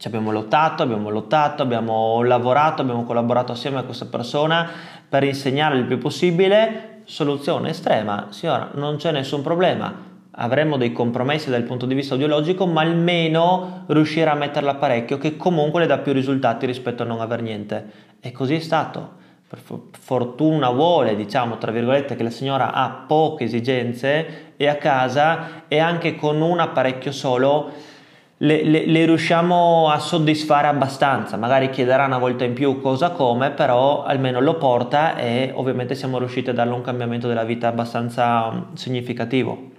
ci 0.04 0.10
abbiamo 0.10 0.34
lottato, 0.34 0.84
abbiamo 0.84 1.10
lottato, 1.10 1.64
abbiamo 1.64 2.22
lavorato, 2.24 2.82
abbiamo 2.82 3.06
collaborato 3.06 3.54
assieme 3.54 3.78
a 3.78 3.84
questa 3.84 4.04
persona 4.04 4.70
per 5.08 5.24
insegnare 5.24 5.78
il 5.78 5.86
più 5.86 5.98
possibile. 5.98 7.04
Soluzione 7.06 7.70
estrema, 7.70 8.28
signora, 8.32 8.72
non 8.74 8.98
c'è 8.98 9.14
nessun 9.14 9.42
problema 9.42 10.12
avremo 10.36 10.76
dei 10.76 10.92
compromessi 10.92 11.52
dal 11.52 11.64
punto 11.64 11.86
di 11.86 11.94
vista 11.94 12.16
audiologico, 12.16 12.66
ma 12.66 12.82
almeno 12.82 13.86
riuscire 13.88 14.30
a 14.30 14.34
mettere 14.34 14.66
l'apparecchio 14.66 15.18
che 15.18 15.38
comunque 15.38 15.80
le 15.80 15.86
dà 15.86 16.00
più 16.00 16.12
risultati 16.12 16.66
rispetto 16.66 17.04
a 17.04 17.06
non 17.06 17.22
aver 17.22 17.42
niente. 17.42 17.86
E 18.20 18.34
così 18.34 18.56
è 18.56 18.60
stato. 18.60 19.22
Per 19.48 19.62
fortuna 19.92 20.70
vuole, 20.72 21.16
diciamo, 21.16 21.58
tra 21.60 21.72
virgolette, 21.72 22.16
che 22.18 22.24
la 22.24 22.30
signora 22.30 22.74
ha 22.74 23.06
poche 23.08 23.46
esigenze 23.46 24.56
e 24.58 24.68
a 24.68 24.76
casa 24.76 25.64
e 25.70 25.78
anche 25.78 26.16
con 26.16 26.42
un 26.42 26.60
apparecchio 26.60 27.12
solo 27.14 27.92
le, 28.44 28.64
le, 28.64 28.86
le, 28.86 29.06
riusciamo 29.06 29.90
a 29.90 30.00
soddisfare 30.00 30.68
abbastanza, 30.68 31.38
magari 31.38 31.70
chiederà 31.70 32.06
una 32.06 32.18
volta 32.18 32.44
in 32.44 32.54
più 32.54 32.82
cosa 32.82 33.12
come, 33.12 33.52
però 33.52 34.04
almeno 34.04 34.42
lo 34.42 34.56
porta 34.56 35.16
e 35.16 35.52
ovviamente 35.54 35.96
siamo 35.96 36.18
riusciti 36.18 36.50
a 36.50 36.54
darle 36.54 36.74
un 36.74 36.82
cambiamento 36.82 37.30
della 37.30 37.46
vita 37.46 37.70
abbastanza 37.70 38.52
mm, 38.52 38.74
significativo. 38.74 39.72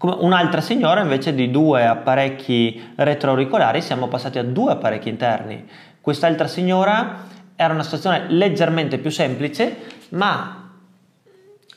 Un'altra 0.00 0.60
signora 0.60 1.00
invece 1.00 1.34
di 1.34 1.50
due 1.50 1.86
apparecchi 1.86 2.92
retroauricolari 2.96 3.80
siamo 3.80 4.06
passati 4.08 4.38
a 4.38 4.44
due 4.44 4.72
apparecchi 4.72 5.08
interni. 5.08 5.66
Quest'altra 6.00 6.46
signora 6.46 7.24
era 7.54 7.74
una 7.74 7.82
situazione 7.82 8.26
leggermente 8.28 8.98
più 8.98 9.10
semplice, 9.10 9.76
ma 10.10 10.67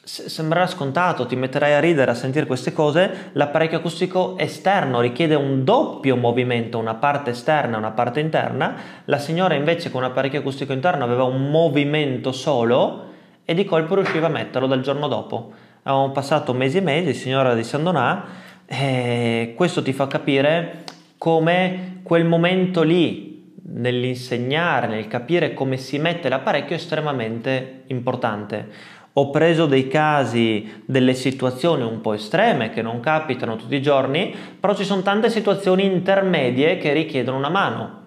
sembrerà 0.04 0.68
scontato, 0.68 1.26
ti 1.26 1.36
metterai 1.36 1.74
a 1.74 1.80
ridere 1.80 2.12
a 2.12 2.16
sentire 2.16 2.46
queste 2.46 2.74
cose, 2.74 3.30
l'apparecchio 3.34 3.78
acustico 3.78 4.38
esterno 4.38 5.00
richiede 5.00 5.36
un 5.36 5.64
doppio 5.64 6.16
movimento, 6.16 6.78
una 6.78 6.96
parte 6.96 7.32
esterna 7.32 7.76
e 7.76 7.80
una 7.80 7.92
parte 7.92 8.20
interna, 8.20 8.76
la 9.06 9.20
signora 9.20 9.54
invece 9.54 9.92
con 9.92 10.04
un 10.04 10.10
apparecchio 10.10 10.40
acustico 10.40 10.74
interno 10.74 11.04
aveva 11.04 11.24
un 11.24 11.50
movimento 11.50 12.32
solo 12.32 13.10
e 13.46 13.54
di 13.54 13.66
colpo 13.66 13.96
riusciva 13.96 14.28
a 14.28 14.32
metterlo 14.32 14.68
dal 14.68 14.82
giorno 14.82 15.08
dopo 15.08 15.70
avevamo 15.84 16.12
passato 16.12 16.54
mesi 16.54 16.78
e 16.78 16.82
mesi, 16.82 17.14
signora 17.14 17.54
di 17.54 17.64
San 17.64 17.84
Donà, 17.84 18.26
e 18.66 19.54
questo 19.56 19.82
ti 19.82 19.94
fa 19.94 20.08
capire 20.08 20.84
come 21.18 22.00
quel 22.04 22.26
momento 22.26 22.84
lì 22.84 23.54
nell'insegnare, 23.64 24.88
nel 24.88 25.08
capire 25.08 25.54
come 25.54 25.78
si 25.78 25.98
mette 25.98 26.30
l'apparecchio 26.30 26.76
è 26.76 26.80
estremamente 26.80 27.84
importante. 27.88 29.00
Ho 29.14 29.30
preso 29.30 29.66
dei 29.66 29.90
casi, 29.90 30.84
delle 30.86 31.14
situazioni 31.14 31.84
un 31.84 32.00
po' 32.00 32.14
estreme 32.14 32.70
che 32.70 32.82
non 32.82 33.02
capitano 33.02 33.58
tutti 33.58 33.76
i 33.76 33.82
giorni, 33.82 34.34
però 34.58 34.74
ci 34.74 34.86
sono 34.86 35.02
tante 35.02 35.30
situazioni 35.30 35.84
intermedie 35.84 36.78
che 36.78 36.94
richiedono 36.94 37.38
una 37.38 37.50
mano. 37.50 38.00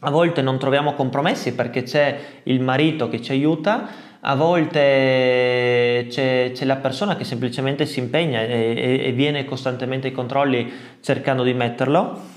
A 0.00 0.10
volte 0.10 0.40
non 0.40 0.58
troviamo 0.58 0.94
compromessi 0.94 1.54
perché 1.54 1.82
c'è 1.82 2.18
il 2.44 2.60
marito 2.60 3.08
che 3.08 3.20
ci 3.20 3.32
aiuta, 3.32 4.06
a 4.20 4.34
volte 4.34 6.06
c'è, 6.08 6.52
c'è 6.54 6.64
la 6.64 6.76
persona 6.76 7.16
che 7.16 7.24
semplicemente 7.24 7.84
si 7.84 7.98
impegna 7.98 8.40
e, 8.40 9.02
e, 9.04 9.12
viene 9.12 9.44
costantemente 9.44 10.08
ai 10.08 10.12
controlli 10.12 10.72
cercando 11.00 11.42
di 11.42 11.52
metterlo. 11.52 12.36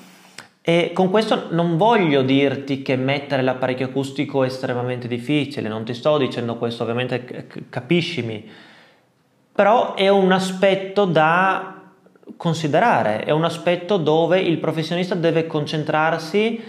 E 0.64 0.92
con 0.94 1.10
questo 1.10 1.48
non 1.50 1.76
voglio 1.76 2.22
dirti 2.22 2.84
che 2.84 2.96
mettere 2.96 3.42
l'apparecchio 3.42 3.88
acustico 3.88 4.44
è 4.44 4.46
estremamente 4.46 5.08
difficile, 5.08 5.68
non 5.68 5.84
ti 5.84 5.96
sto 5.96 6.20
dicendo 6.20 6.58
questo, 6.58 6.84
ovviamente 6.84 7.48
capiscimi, 7.68 8.48
però 9.52 9.96
è 9.96 10.08
un 10.08 10.32
aspetto 10.32 11.06
da 11.06 11.82
considerare, 12.38 13.24
è 13.24 13.32
un 13.32 13.44
aspetto 13.44 13.98
dove 13.98 14.40
il 14.40 14.60
professionista 14.60 15.16
deve 15.16 15.48
concentrarsi 15.48 16.64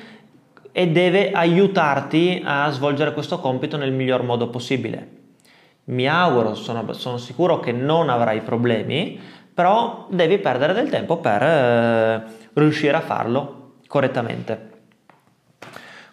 e 0.73 0.89
deve 0.89 1.31
aiutarti 1.31 2.43
a 2.43 2.71
svolgere 2.71 3.13
questo 3.13 3.41
compito 3.41 3.77
nel 3.77 3.93
miglior 3.93 4.23
modo 4.23 4.49
possibile. 4.49 5.21
Mi 5.85 6.09
auguro, 6.09 6.55
sono, 6.55 6.95
sono 6.95 7.19
sicuro 7.19 7.61
che 7.61 7.73
non 7.73 8.09
avrai 8.09 8.41
problemi, 8.41 9.21
però 9.53 10.07
devi 10.09 10.39
perdere 10.39 10.73
del 10.73 10.89
tempo 10.89 11.19
per 11.19 11.43
eh, 11.43 12.23
riuscire 12.55 12.97
a 12.97 13.01
farlo 13.01 13.61
correttamente. 13.93 14.71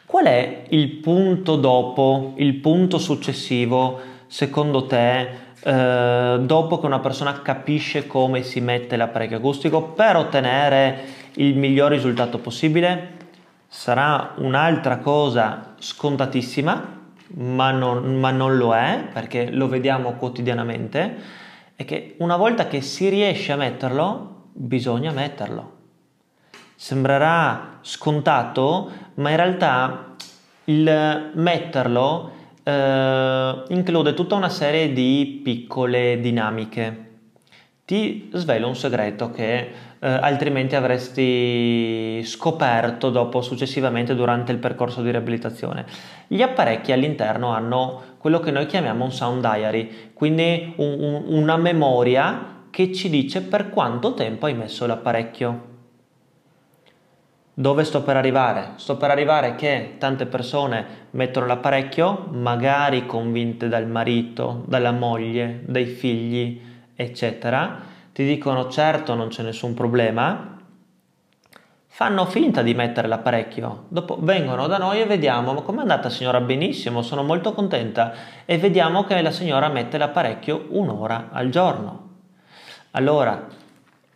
Qual 0.06 0.26
è 0.26 0.64
il 0.68 0.90
punto 0.98 1.56
dopo, 1.56 2.34
il 2.36 2.56
punto 2.56 2.98
successivo, 2.98 4.02
secondo 4.28 4.86
te, 4.86 5.30
eh, 5.64 6.40
dopo 6.42 6.78
che 6.78 6.86
una 6.86 7.00
persona 7.00 7.42
capisce 7.42 8.06
come 8.06 8.44
si 8.44 8.60
mette 8.60 8.98
l'apparecchio 8.98 9.38
acustico 9.38 9.84
per 9.84 10.18
ottenere 10.18 11.06
il 11.36 11.56
miglior 11.56 11.92
risultato 11.92 12.40
possibile? 12.40 13.16
sarà 13.72 14.34
un'altra 14.38 14.98
cosa 14.98 15.76
scontatissima, 15.78 16.98
ma 17.36 17.70
non, 17.70 18.20
ma 18.20 18.32
non, 18.32 18.58
lo 18.58 18.74
è, 18.74 19.08
perché 19.14 19.52
lo 19.52 19.68
vediamo 19.68 20.14
quotidianamente, 20.14 21.16
è 21.76 21.86
che 21.86 22.16
una 22.18 22.36
volta 22.36 22.68
che 22.68 22.82
si 22.82 23.08
riesce 23.10 23.52
a 23.52 23.58
metterlo, 23.58 24.48
bisogna 24.54 25.12
metterlo. 25.12 25.79
Sembrerà 26.82 27.80
scontato, 27.82 28.90
ma 29.16 29.32
in 29.32 29.36
realtà 29.36 30.16
il 30.64 31.32
metterlo 31.34 32.32
eh, 32.64 33.64
include 33.68 34.14
tutta 34.14 34.36
una 34.36 34.48
serie 34.48 34.94
di 34.94 35.42
piccole 35.44 36.22
dinamiche. 36.22 37.08
Ti 37.84 38.30
svelo 38.32 38.70
un 38.70 38.78
segreto 38.78 39.30
che 39.30 39.58
eh, 39.58 40.08
altrimenti 40.08 40.78
avresti 40.78 42.24
scoperto 42.24 43.10
dopo 43.10 43.42
successivamente 43.42 44.16
durante 44.16 44.54
il 44.54 44.58
percorso 44.58 45.02
di 45.02 45.12
riabilitazione. 45.12 45.86
Gli 46.28 46.42
apparecchi 46.42 46.94
all'interno 46.94 47.50
hanno 47.50 48.04
quello 48.20 48.40
che 48.40 48.52
noi 48.52 48.68
chiamiamo 48.68 49.04
un 49.04 49.12
sound 49.12 49.42
diary, 49.42 50.12
quindi 50.14 50.76
un, 50.78 50.96
un, 50.98 51.24
una 51.28 51.58
memoria 51.58 52.62
che 52.70 52.94
ci 52.94 53.10
dice 53.10 53.42
per 53.42 53.70
quanto 53.70 54.14
tempo 54.14 54.46
hai 54.46 54.54
messo 54.54 54.86
l'apparecchio. 54.86 55.69
Dove 57.60 57.84
sto 57.84 58.04
per 58.04 58.16
arrivare? 58.16 58.76
Sto 58.78 58.96
per 58.96 59.12
arrivare 59.12 59.56
che 59.56 59.96
tante 59.98 60.28
persone 60.28 61.08
mettono 61.10 61.46
l'apparecchio, 61.46 62.30
magari 62.32 63.06
convinte 63.06 63.68
dal 63.68 63.86
marito, 63.86 64.64
dalla 64.66 64.94
moglie, 64.94 65.64
dai 65.66 65.84
figli, 65.84 66.62
eccetera, 66.96 67.80
ti 68.14 68.24
dicono 68.24 68.70
certo 68.70 69.14
non 69.14 69.28
c'è 69.28 69.44
nessun 69.44 69.74
problema, 69.74 70.58
fanno 71.86 72.26
finta 72.28 72.62
di 72.62 72.74
mettere 72.74 73.10
l'apparecchio, 73.10 73.88
dopo 73.90 74.18
vengono 74.22 74.68
da 74.68 74.78
noi 74.78 75.02
e 75.02 75.06
vediamo, 75.06 75.52
ma 75.52 75.60
com'è 75.60 75.82
andata 75.82 76.08
signora? 76.08 76.40
Benissimo, 76.40 77.02
sono 77.02 77.24
molto 77.24 77.52
contenta 77.52 78.14
e 78.46 78.58
vediamo 78.58 79.04
che 79.04 79.22
la 79.22 79.32
signora 79.32 79.68
mette 79.68 79.98
l'apparecchio 79.98 80.68
un'ora 80.70 81.28
al 81.34 81.50
giorno. 81.50 82.08
Allora, 82.92 83.48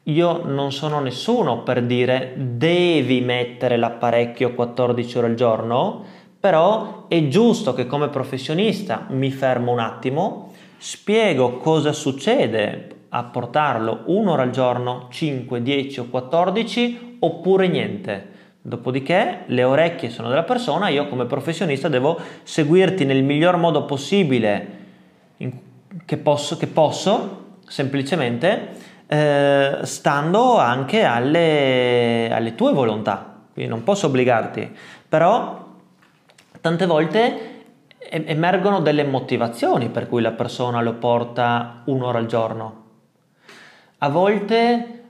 io 0.04 0.44
non 0.46 0.72
sono 0.72 1.00
nessuno 1.00 1.64
per 1.64 1.84
dire 1.84 2.34
devi 2.36 3.22
mettere 3.22 3.78
l'apparecchio 3.78 4.54
14 4.54 5.18
ore 5.18 5.28
al 5.28 5.36
giorno, 5.36 6.04
però 6.40 7.06
è 7.08 7.28
giusto 7.30 7.74
che 7.74 7.86
come 7.88 8.10
professionista 8.10 9.06
mi 9.10 9.32
fermo 9.32 9.72
un 9.72 9.80
attimo, 9.80 10.52
spiego 10.78 11.58
cosa 11.58 11.94
succede 11.94 12.90
a 13.10 13.24
portarlo 13.24 14.02
un'ora 14.08 14.42
al 14.42 14.50
giorno, 14.50 15.08
5, 15.10 15.62
10 15.62 16.00
o 16.02 16.06
14 16.10 17.18
oppure 17.20 17.68
niente. 17.68 18.32
Dopodiché 18.62 19.44
le 19.46 19.64
orecchie 19.64 20.10
sono 20.10 20.28
della 20.28 20.44
persona, 20.44 20.90
io 20.90 21.08
come 21.08 21.26
professionista 21.26 21.88
devo 21.88 22.20
seguirti 22.44 23.06
nel 23.06 23.24
miglior 23.24 23.58
modo 23.58 23.86
possibile 23.86 24.82
che 26.06 26.18
posso, 26.18 26.58
che 26.58 26.68
posso 26.68 27.58
semplicemente 27.68 28.92
eh, 29.14 29.80
stando 29.84 30.58
anche 30.58 31.04
alle, 31.04 32.30
alle 32.32 32.56
tue 32.56 32.74
volontà. 32.74 33.32
Quindi 33.54 33.72
non 33.72 33.84
posso 33.84 34.08
obbligarti, 34.08 34.76
però 35.08 35.76
tante 36.60 36.86
volte 36.86 37.50
emergono 38.00 38.80
delle 38.80 39.04
motivazioni 39.04 39.90
per 39.90 40.08
cui 40.08 40.22
la 40.22 40.32
persona 40.32 40.82
lo 40.82 40.94
porta 40.94 41.82
un'ora 41.86 42.20
al 42.20 42.26
giorno 42.26 42.82
a 44.04 44.10
volte, 44.10 45.04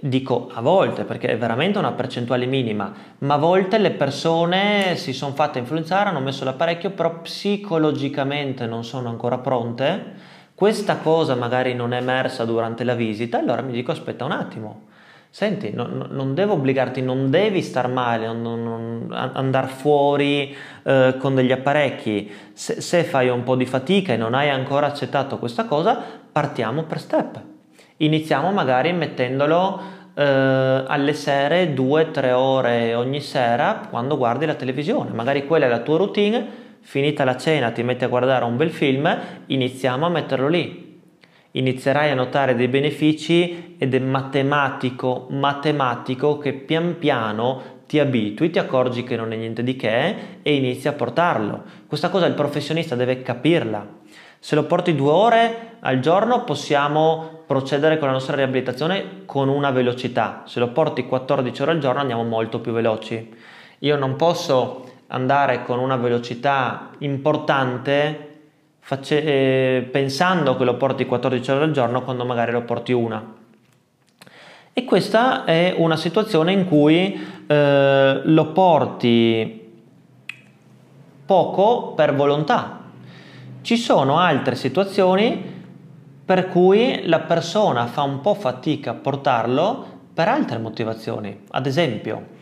dico 0.00 0.50
a 0.52 0.60
volte 0.60 1.04
perché 1.04 1.28
è 1.28 1.38
veramente 1.38 1.78
una 1.78 1.92
percentuale 1.92 2.46
minima, 2.46 2.92
ma 3.18 3.34
a 3.34 3.38
volte 3.38 3.78
le 3.78 3.92
persone 3.92 4.96
si 4.96 5.12
sono 5.12 5.34
fatte 5.34 5.60
influenzare, 5.60 6.08
hanno 6.08 6.18
messo 6.18 6.44
l'apparecchio, 6.44 6.90
però 6.90 7.20
psicologicamente 7.20 8.66
non 8.66 8.82
sono 8.82 9.08
ancora 9.08 9.38
pronte. 9.38 10.29
Questa 10.60 10.98
cosa 10.98 11.34
magari 11.36 11.72
non 11.72 11.94
è 11.94 11.96
emersa 11.96 12.44
durante 12.44 12.84
la 12.84 12.92
visita, 12.92 13.38
allora 13.38 13.62
mi 13.62 13.72
dico 13.72 13.92
aspetta 13.92 14.26
un 14.26 14.32
attimo. 14.32 14.88
Senti, 15.30 15.70
non, 15.72 16.08
non 16.10 16.34
devo 16.34 16.52
obbligarti, 16.52 17.00
non 17.00 17.30
devi 17.30 17.62
star 17.62 17.88
male, 17.88 18.26
non, 18.26 18.62
non 18.62 19.06
andare 19.10 19.68
fuori 19.68 20.54
eh, 20.82 21.14
con 21.18 21.34
degli 21.34 21.50
apparecchi. 21.50 22.30
Se, 22.52 22.82
se 22.82 23.04
fai 23.04 23.30
un 23.30 23.42
po' 23.42 23.56
di 23.56 23.64
fatica 23.64 24.12
e 24.12 24.18
non 24.18 24.34
hai 24.34 24.50
ancora 24.50 24.88
accettato 24.88 25.38
questa 25.38 25.64
cosa, 25.64 25.98
partiamo 26.30 26.82
per 26.82 27.00
step. 27.00 27.40
Iniziamo 27.96 28.52
magari 28.52 28.92
mettendolo 28.92 29.80
eh, 30.12 30.84
alle 30.86 31.14
sere 31.14 31.72
2-3 31.72 32.32
ore 32.32 32.94
ogni 32.94 33.22
sera 33.22 33.86
quando 33.88 34.18
guardi 34.18 34.44
la 34.44 34.56
televisione. 34.56 35.08
Magari 35.12 35.46
quella 35.46 35.64
è 35.64 35.68
la 35.70 35.80
tua 35.80 35.96
routine, 35.96 36.59
finita 36.80 37.24
la 37.24 37.36
cena 37.36 37.70
ti 37.70 37.82
metti 37.82 38.04
a 38.04 38.08
guardare 38.08 38.44
un 38.44 38.56
bel 38.56 38.70
film, 38.70 39.18
iniziamo 39.46 40.06
a 40.06 40.08
metterlo 40.10 40.48
lì. 40.48 40.88
Inizierai 41.52 42.10
a 42.10 42.14
notare 42.14 42.54
dei 42.54 42.68
benefici 42.68 43.74
ed 43.76 43.94
è 43.94 43.98
matematico, 43.98 45.26
matematico 45.30 46.38
che 46.38 46.52
pian 46.52 46.96
piano 46.98 47.78
ti 47.86 47.98
abitui, 47.98 48.50
ti 48.50 48.60
accorgi 48.60 49.02
che 49.02 49.16
non 49.16 49.32
è 49.32 49.36
niente 49.36 49.64
di 49.64 49.74
che 49.74 50.14
e 50.42 50.54
inizi 50.54 50.86
a 50.86 50.92
portarlo. 50.92 51.64
Questa 51.88 52.08
cosa 52.08 52.26
il 52.26 52.34
professionista 52.34 52.94
deve 52.94 53.22
capirla. 53.22 53.98
Se 54.38 54.54
lo 54.54 54.62
porti 54.62 54.94
due 54.94 55.10
ore 55.10 55.76
al 55.80 55.98
giorno 55.98 56.44
possiamo 56.44 57.42
procedere 57.46 57.98
con 57.98 58.06
la 58.06 58.14
nostra 58.14 58.36
riabilitazione 58.36 59.22
con 59.26 59.48
una 59.48 59.72
velocità. 59.72 60.44
Se 60.46 60.60
lo 60.60 60.68
porti 60.68 61.04
14 61.04 61.62
ore 61.62 61.72
al 61.72 61.78
giorno 61.78 62.00
andiamo 62.00 62.22
molto 62.22 62.60
più 62.60 62.70
veloci. 62.70 63.34
Io 63.80 63.96
non 63.96 64.14
posso 64.14 64.99
andare 65.10 65.64
con 65.64 65.78
una 65.78 65.96
velocità 65.96 66.90
importante 66.98 68.28
face- 68.80 69.22
eh, 69.22 69.88
pensando 69.90 70.56
che 70.56 70.64
lo 70.64 70.76
porti 70.76 71.06
14 71.06 71.50
ore 71.50 71.64
al 71.64 71.70
giorno 71.72 72.02
quando 72.02 72.24
magari 72.24 72.52
lo 72.52 72.62
porti 72.62 72.92
una. 72.92 73.38
E 74.72 74.84
questa 74.84 75.44
è 75.44 75.74
una 75.76 75.96
situazione 75.96 76.52
in 76.52 76.64
cui 76.64 77.20
eh, 77.46 78.20
lo 78.24 78.52
porti 78.52 79.58
poco 81.26 81.92
per 81.94 82.14
volontà, 82.14 82.78
ci 83.62 83.76
sono 83.76 84.18
altre 84.18 84.54
situazioni 84.54 85.58
per 86.24 86.48
cui 86.48 87.02
la 87.06 87.20
persona 87.20 87.86
fa 87.86 88.02
un 88.02 88.20
po' 88.20 88.34
fatica 88.34 88.92
a 88.92 88.94
portarlo 88.94 89.84
per 90.14 90.28
altre 90.28 90.58
motivazioni. 90.58 91.42
Ad 91.50 91.66
esempio, 91.66 92.38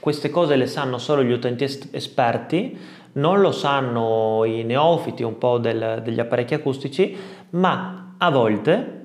queste 0.00 0.30
cose 0.30 0.56
le 0.56 0.66
sanno 0.66 0.98
solo 0.98 1.22
gli 1.22 1.30
utenti 1.30 1.64
esperti, 1.92 2.76
non 3.12 3.40
lo 3.40 3.52
sanno 3.52 4.44
i 4.44 4.64
neofiti 4.64 5.22
un 5.22 5.38
po' 5.38 5.58
del, 5.58 6.00
degli 6.02 6.18
apparecchi 6.18 6.54
acustici, 6.54 7.16
ma 7.50 8.14
a 8.18 8.30
volte 8.30 8.98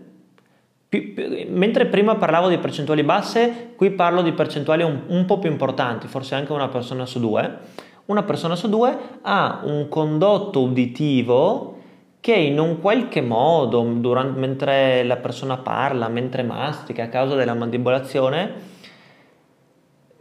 mentre 1.47 1.87
prima 1.87 2.15
parlavo 2.15 2.47
di 2.47 2.57
percentuali 2.57 3.03
basse, 3.03 3.73
qui 3.75 3.91
parlo 3.91 4.21
di 4.21 4.31
percentuali 4.31 4.83
un, 4.83 5.01
un, 5.07 5.25
po' 5.25 5.39
più 5.39 5.49
importanti, 5.49 6.07
forse 6.07 6.35
anche 6.35 6.53
una 6.53 6.69
persona 6.69 7.05
su 7.05 7.19
due. 7.19 7.83
Una 8.05 8.23
persona 8.23 8.55
su 8.55 8.69
due 8.69 8.95
ha 9.21 9.61
un 9.63 9.89
condotto 9.89 10.61
uditivo 10.61 11.73
che 12.19 12.33
in 12.33 12.59
un 12.59 12.79
qualche 12.79 13.21
modo, 13.21 13.81
durante, 13.81 14.39
mentre 14.39 15.03
la 15.03 15.17
persona 15.17 15.57
parla, 15.57 16.07
mentre 16.07 16.43
mastica, 16.43 17.03
a 17.03 17.09
causa 17.09 17.35
della 17.35 17.53
mandibolazione, 17.53 18.73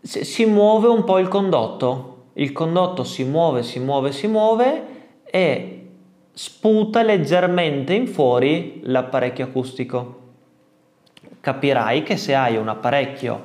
si 0.04 0.44
muove 0.44 0.88
un 0.88 1.04
po' 1.04 1.18
il 1.18 1.28
condotto. 1.28 2.10
Il 2.34 2.52
condotto 2.52 3.04
si 3.04 3.24
muove, 3.24 3.62
si 3.62 3.78
muove, 3.78 4.12
si 4.12 4.26
muove 4.26 4.86
e 5.24 5.86
sputa 6.32 7.02
leggermente 7.02 7.94
in 7.94 8.06
fuori 8.08 8.80
l'apparecchio 8.82 9.44
acustico 9.44 10.22
capirai 11.44 12.02
che 12.02 12.16
se 12.16 12.34
hai 12.34 12.56
un 12.56 12.68
apparecchio 12.68 13.42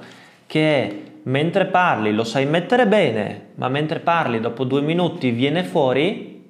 che 0.48 1.04
mentre 1.24 1.66
parli 1.66 2.14
lo 2.14 2.24
sai 2.24 2.46
mettere 2.46 2.88
bene, 2.88 3.50
ma 3.56 3.68
mentre 3.68 4.00
parli 4.00 4.40
dopo 4.40 4.64
due 4.64 4.80
minuti 4.80 5.32
viene 5.32 5.66
fuori, 5.66 6.46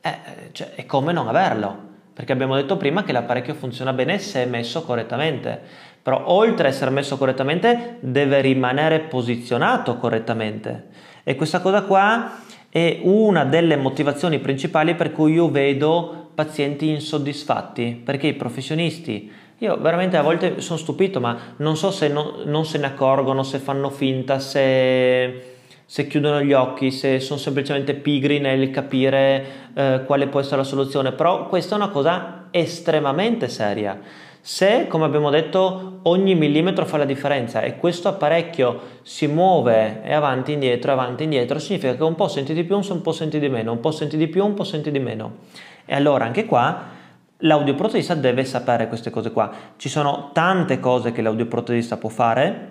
eh, 0.00 0.18
cioè, 0.52 0.72
è 0.74 0.86
come 0.86 1.12
non 1.12 1.28
averlo. 1.28 1.84
Perché 2.14 2.32
abbiamo 2.32 2.56
detto 2.56 2.78
prima 2.78 3.04
che 3.04 3.12
l'apparecchio 3.12 3.52
funziona 3.52 3.92
bene 3.92 4.18
se 4.18 4.42
è 4.42 4.46
messo 4.46 4.84
correttamente. 4.84 5.60
Però 6.06 6.22
oltre 6.26 6.68
a 6.68 6.70
essere 6.70 6.92
messo 6.92 7.18
correttamente 7.18 7.96
deve 7.98 8.40
rimanere 8.40 9.00
posizionato 9.00 9.96
correttamente. 9.96 10.86
E 11.24 11.34
questa 11.34 11.58
cosa 11.58 11.82
qua 11.82 12.42
è 12.68 13.00
una 13.02 13.44
delle 13.44 13.74
motivazioni 13.74 14.38
principali 14.38 14.94
per 14.94 15.10
cui 15.10 15.32
io 15.32 15.50
vedo 15.50 16.28
pazienti 16.32 16.90
insoddisfatti, 16.90 18.00
perché 18.04 18.28
i 18.28 18.34
professionisti 18.34 19.32
io 19.58 19.80
veramente 19.80 20.16
a 20.16 20.22
volte 20.22 20.60
sono 20.60 20.78
stupito, 20.78 21.18
ma 21.18 21.36
non 21.56 21.76
so 21.76 21.90
se 21.90 22.06
no, 22.06 22.36
non 22.44 22.64
se 22.64 22.78
ne 22.78 22.86
accorgono, 22.86 23.42
se 23.42 23.58
fanno 23.58 23.90
finta, 23.90 24.38
se, 24.38 25.56
se, 25.84 26.06
chiudono 26.06 26.40
gli 26.40 26.52
occhi, 26.52 26.92
se 26.92 27.18
sono 27.18 27.40
semplicemente 27.40 27.94
pigri 27.94 28.38
nel 28.38 28.70
capire 28.70 29.44
eh, 29.74 30.02
quale 30.06 30.28
può 30.28 30.38
essere 30.38 30.58
la 30.58 30.62
soluzione, 30.62 31.10
però 31.10 31.48
questa 31.48 31.74
è 31.74 31.78
una 31.78 31.88
cosa 31.88 32.46
estremamente 32.52 33.48
seria. 33.48 34.25
Se, 34.46 34.86
come 34.86 35.04
abbiamo 35.06 35.28
detto, 35.28 35.98
ogni 36.02 36.36
millimetro 36.36 36.86
fa 36.86 36.98
la 36.98 37.04
differenza 37.04 37.62
e 37.62 37.78
questo 37.78 38.06
apparecchio 38.06 38.80
si 39.02 39.26
muove 39.26 40.02
e 40.04 40.14
avanti, 40.14 40.52
indietro, 40.52 40.92
avanti, 40.92 41.24
indietro, 41.24 41.58
significa 41.58 41.96
che 41.96 42.02
un 42.04 42.14
po' 42.14 42.28
senti 42.28 42.54
di 42.54 42.62
più, 42.62 42.78
un 42.78 43.00
po' 43.02 43.10
senti 43.10 43.40
di 43.40 43.48
meno, 43.48 43.72
un 43.72 43.80
po' 43.80 43.90
senti 43.90 44.16
di 44.16 44.28
più, 44.28 44.44
un 44.44 44.54
po' 44.54 44.62
senti 44.62 44.92
di 44.92 45.00
meno. 45.00 45.38
E 45.84 45.96
allora 45.96 46.26
anche 46.26 46.44
qua 46.44 46.94
L'audioprotesista 47.40 48.14
deve 48.14 48.44
sapere 48.44 48.86
queste 48.86 49.10
cose 49.10 49.32
qua. 49.32 49.50
Ci 49.76 49.88
sono 49.88 50.30
tante 50.32 50.78
cose 50.78 51.10
che 51.10 51.22
l'audioprotesista 51.22 51.96
può 51.96 52.08
fare, 52.08 52.68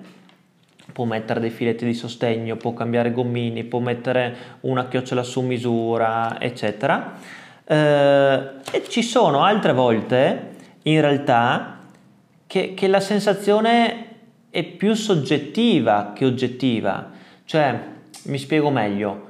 può 0.94 1.04
mettere 1.04 1.42
dei 1.42 1.50
filetti 1.50 1.84
di 1.84 1.94
sostegno, 1.94 2.56
può 2.56 2.74
cambiare 2.74 3.12
gommini, 3.12 3.66
può 3.66 3.80
mettere 3.80 4.36
una 4.62 4.88
chiocciola 4.88 5.24
su 5.24 5.42
misura, 5.42 6.40
eccetera. 6.40 7.16
Eh, 7.66 8.40
e 8.72 8.84
ci 8.88 9.04
sono 9.04 9.44
altre 9.44 9.74
volte, 9.74 10.55
in 10.88 11.02
realtà, 11.02 11.80
che, 12.48 12.74
che 12.74 12.88
la 12.88 13.00
sensazione 13.00 14.08
è 14.50 14.64
più 14.64 14.94
soggettiva 14.94 16.14
che 16.14 16.26
oggettiva. 16.26 17.12
Cioè, 17.44 17.80
mi 18.24 18.38
spiego 18.38 18.70
meglio, 18.70 19.30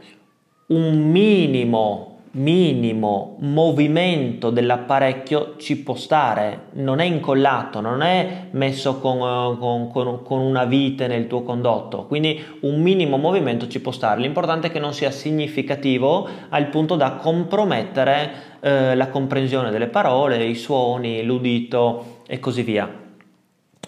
un 0.68 1.10
minimo 1.10 2.15
minimo 2.36 3.38
movimento 3.40 4.50
dell'apparecchio 4.50 5.56
ci 5.58 5.78
può 5.78 5.96
stare, 5.96 6.68
non 6.74 7.00
è 7.00 7.06
incollato, 7.06 7.80
non 7.80 8.02
è 8.02 8.48
messo 8.52 9.00
con, 9.00 9.18
eh, 9.18 9.58
con, 9.58 9.90
con, 9.90 10.22
con, 10.24 10.40
una 10.40 10.66
vite 10.66 11.08
nel 11.08 11.28
tuo 11.28 11.44
condotto, 11.44 12.06
quindi 12.06 12.44
un 12.62 12.82
minimo 12.82 13.18
movimento 13.18 13.68
ci 13.68 13.80
può 13.80 13.92
stare, 13.92 14.20
l'importante 14.20 14.68
è 14.68 14.72
che 14.72 14.80
non 14.80 14.94
sia 14.94 15.12
significativo 15.12 16.28
al 16.50 16.68
punto 16.68 16.96
da 16.96 17.14
compromettere 17.14 18.32
eh, 18.60 18.96
la 18.96 19.08
comprensione 19.08 19.72
delle 19.72 19.88
parole, 19.88 20.44
i 20.44 20.56
suoni, 20.56 21.24
l'udito 21.24 22.22
e 22.28 22.40
così 22.40 22.64
via. 22.64 23.04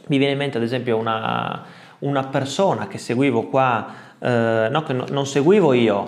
Mi 0.07 0.17
viene 0.17 0.33
in 0.33 0.39
mente 0.39 0.57
ad 0.57 0.63
esempio 0.63 0.95
una, 0.95 1.65
una 1.99 2.23
persona 2.27 2.88
che 2.88 2.97
seguivo 2.97 3.47
qua, 3.47 3.93
eh, 4.19 4.67
no 4.71 4.83
che 4.83 4.93
no, 4.93 5.05
non 5.10 5.25
seguivo 5.25 5.73
io, 5.73 6.07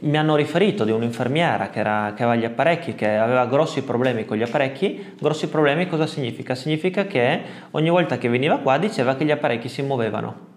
mi 0.00 0.16
hanno 0.16 0.36
riferito 0.36 0.84
di 0.84 0.90
un'infermiera 0.90 1.68
che, 1.68 1.80
era, 1.80 2.12
che, 2.16 2.22
aveva 2.22 2.40
gli 2.40 2.44
apparecchi, 2.44 2.94
che 2.94 3.16
aveva 3.16 3.46
grossi 3.46 3.82
problemi 3.82 4.24
con 4.24 4.36
gli 4.36 4.42
apparecchi. 4.42 5.14
Grossi 5.18 5.48
problemi 5.48 5.86
cosa 5.88 6.06
significa? 6.06 6.54
Significa 6.54 7.04
che 7.04 7.40
ogni 7.72 7.90
volta 7.90 8.18
che 8.18 8.28
veniva 8.28 8.58
qua 8.58 8.78
diceva 8.78 9.16
che 9.16 9.24
gli 9.24 9.30
apparecchi 9.30 9.68
si 9.68 9.82
muovevano. 9.82 10.48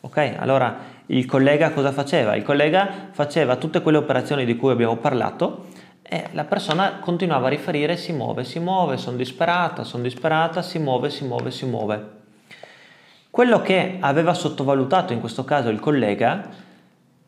Ok? 0.00 0.34
Allora 0.38 0.76
il 1.06 1.26
collega 1.26 1.70
cosa 1.70 1.92
faceva? 1.92 2.36
Il 2.36 2.42
collega 2.42 3.08
faceva 3.10 3.56
tutte 3.56 3.80
quelle 3.80 3.98
operazioni 3.98 4.44
di 4.44 4.56
cui 4.56 4.70
abbiamo 4.70 4.96
parlato 4.96 5.66
e 6.02 6.28
la 6.32 6.44
persona 6.44 6.98
continuava 7.00 7.46
a 7.46 7.50
riferire 7.50 7.96
si 7.96 8.12
muove, 8.12 8.44
si 8.44 8.60
muove, 8.60 8.96
sono 8.96 9.16
disperata, 9.16 9.82
sono 9.82 10.04
disperata, 10.04 10.62
si 10.62 10.78
muove, 10.78 11.10
si 11.10 11.24
muove, 11.24 11.50
si 11.50 11.66
muove. 11.66 12.14
Quello 13.30 13.60
che 13.60 13.96
aveva 14.00 14.32
sottovalutato 14.32 15.12
in 15.12 15.20
questo 15.20 15.44
caso 15.44 15.68
il 15.68 15.80
collega 15.80 16.64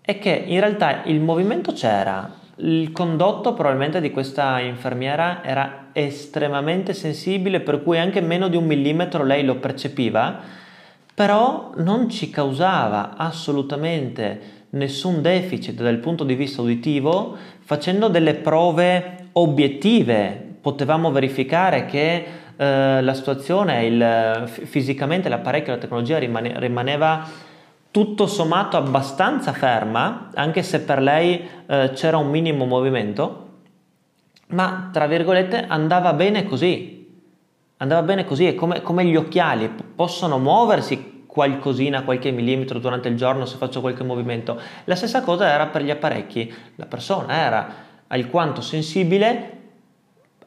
è 0.09 0.19
che 0.19 0.43
in 0.47 0.59
realtà 0.59 1.03
il 1.05 1.21
movimento 1.21 1.75
c'era, 1.75 2.33
il 2.61 2.93
condotto 2.93 3.53
probabilmente 3.53 4.01
di 4.01 4.11
questa 4.11 4.59
infermiera 4.59 5.45
era 5.45 5.89
estremamente 5.93 6.95
sensibile, 6.95 7.61
per 7.61 7.83
cui 7.83 7.99
anche 7.99 8.23
meno 8.23 8.49
di 8.49 8.57
un 8.57 8.65
millimetro 8.65 9.23
lei 9.23 9.45
lo 9.45 9.57
percepiva, 9.57 10.41
però 11.13 11.73
non 11.77 12.09
ci 12.09 12.31
causava 12.31 13.19
assolutamente 13.19 14.41
nessun 14.71 15.21
deficit 15.21 15.79
dal 15.83 15.99
punto 15.99 16.25
di 16.25 16.35
vista 16.35 16.63
uditivo, 16.63 17.37
facendo 17.61 18.09
delle 18.09 18.33
prove 18.33 19.29
obiettive. 19.33 20.57
Potevamo 20.59 21.11
verificare 21.11 21.85
che 21.85 22.25
eh, 22.57 23.03
la 23.03 23.13
situazione, 23.13 23.85
il, 23.85 24.45
fisicamente 24.47 25.29
l'apparecchio, 25.29 25.75
la 25.75 25.79
tecnologia 25.79 26.17
rimane, 26.17 26.55
rimaneva 26.57 27.47
tutto 27.91 28.27
sommato 28.27 28.77
abbastanza 28.77 29.53
ferma, 29.53 30.29
anche 30.35 30.63
se 30.63 30.81
per 30.81 31.01
lei 31.01 31.49
eh, 31.67 31.91
c'era 31.95 32.17
un 32.17 32.29
minimo 32.29 32.65
movimento, 32.65 33.47
ma 34.49 34.91
tra 34.93 35.07
virgolette 35.07 35.67
andava 35.67 36.13
bene 36.13 36.45
così. 36.45 36.97
Andava 37.81 38.03
bene 38.03 38.25
così, 38.25 38.47
è 38.47 38.55
come, 38.55 38.83
come 38.83 39.05
gli 39.05 39.15
occhiali, 39.15 39.73
possono 39.95 40.39
muoversi 40.39 41.25
qualcosina, 41.27 42.03
qualche 42.03 42.33
millimetro 42.33 42.81
durante 42.81 43.09
il 43.09 43.17
giorno 43.17 43.45
se 43.45 43.57
faccio 43.57 43.81
qualche 43.81 44.03
movimento. 44.03 44.61
La 44.85 44.97
stessa 44.97 45.23
cosa 45.23 45.49
era 45.49 45.67
per 45.67 45.83
gli 45.83 45.91
apparecchi, 45.91 46.53
la 46.75 46.87
persona 46.87 47.35
era 47.35 47.75
alquanto 48.09 48.61
sensibile 48.61 49.58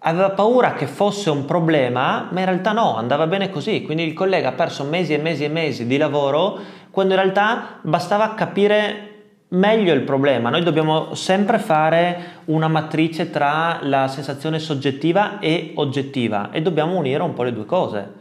aveva 0.04 0.32
paura 0.32 0.74
che 0.74 0.88
fosse 0.88 1.30
un 1.30 1.46
problema, 1.46 2.28
ma 2.32 2.40
in 2.40 2.46
realtà 2.46 2.72
no, 2.72 2.96
andava 2.96 3.28
bene 3.28 3.50
così. 3.50 3.84
Quindi 3.84 4.04
il 4.04 4.14
collega 4.14 4.50
ha 4.50 4.54
perso 4.54 4.84
mesi 4.84 5.14
e 5.14 5.18
mesi 5.18 5.44
e 5.44 5.50
mesi 5.50 5.86
di 5.86 5.98
lavoro 5.98 6.60
quando 6.90 7.14
in 7.14 7.20
realtà 7.20 7.80
bastava 7.82 8.34
capire 8.34 9.08
meglio 9.50 9.94
il 9.94 10.02
problema. 10.02 10.50
Noi 10.50 10.64
dobbiamo 10.64 11.14
sempre 11.14 11.60
fare 11.60 12.40
una 12.46 12.68
matrice 12.68 13.30
tra 13.30 13.80
la 13.82 14.08
sensazione 14.08 14.60
soggettiva 14.60 15.40
e 15.40 15.74
oggettiva 15.76 16.52
e 16.52 16.62
dobbiamo 16.62 16.98
unire 16.98 17.22
un 17.22 17.34
po' 17.34 17.44
le 17.44 17.54
due 17.54 17.66
cose. 17.66 18.14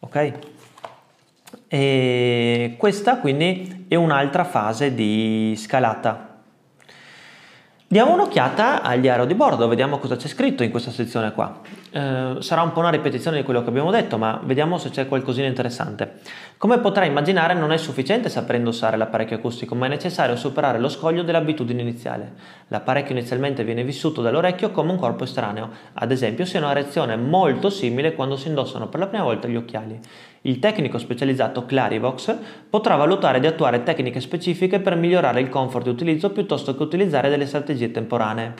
Ok? 0.00 0.32
E 1.68 2.74
questa 2.76 3.18
quindi 3.18 3.86
è 3.88 3.94
un'altra 3.94 4.44
fase 4.44 4.94
di 4.94 5.54
scalata. 5.56 6.25
Diamo 7.88 8.14
un'occhiata 8.14 8.82
agli 8.82 9.06
aereo 9.06 9.26
di 9.26 9.36
bordo, 9.36 9.68
vediamo 9.68 9.98
cosa 9.98 10.16
c'è 10.16 10.26
scritto 10.26 10.64
in 10.64 10.72
questa 10.72 10.90
sezione 10.90 11.30
qua. 11.30 11.60
Eh, 11.92 12.34
sarà 12.40 12.62
un 12.62 12.72
po' 12.72 12.80
una 12.80 12.90
ripetizione 12.90 13.36
di 13.36 13.44
quello 13.44 13.62
che 13.62 13.68
abbiamo 13.68 13.92
detto, 13.92 14.18
ma 14.18 14.40
vediamo 14.42 14.76
se 14.76 14.90
c'è 14.90 15.06
qualcosina 15.06 15.46
interessante. 15.46 16.14
Come 16.58 16.80
potrai 16.80 17.06
immaginare 17.06 17.54
non 17.54 17.70
è 17.70 17.76
sufficiente 17.76 18.28
saper 18.28 18.56
indossare 18.56 18.96
l'apparecchio 18.96 19.36
acustico, 19.36 19.76
ma 19.76 19.86
è 19.86 19.88
necessario 19.88 20.34
superare 20.34 20.80
lo 20.80 20.88
scoglio 20.88 21.22
dell'abitudine 21.22 21.80
iniziale. 21.80 22.32
L'apparecchio 22.68 23.14
inizialmente 23.14 23.62
viene 23.62 23.84
vissuto 23.84 24.20
dall'orecchio 24.20 24.72
come 24.72 24.90
un 24.90 24.98
corpo 24.98 25.22
estraneo, 25.22 25.70
ad 25.92 26.10
esempio 26.10 26.44
si 26.44 26.56
una 26.56 26.72
reazione 26.72 27.14
molto 27.14 27.70
simile 27.70 28.16
quando 28.16 28.36
si 28.36 28.48
indossano 28.48 28.88
per 28.88 28.98
la 28.98 29.06
prima 29.06 29.22
volta 29.22 29.46
gli 29.46 29.54
occhiali. 29.54 30.00
Il 30.46 30.60
tecnico 30.60 30.98
specializzato 30.98 31.66
Clarivox 31.66 32.36
potrà 32.70 32.94
valutare 32.94 33.40
di 33.40 33.48
attuare 33.48 33.82
tecniche 33.82 34.20
specifiche 34.20 34.78
per 34.78 34.94
migliorare 34.94 35.40
il 35.40 35.48
comfort 35.48 35.82
di 35.82 35.90
utilizzo 35.90 36.30
piuttosto 36.30 36.76
che 36.76 36.82
utilizzare 36.84 37.28
delle 37.28 37.46
strategie 37.46 37.90
temporanee. 37.90 38.54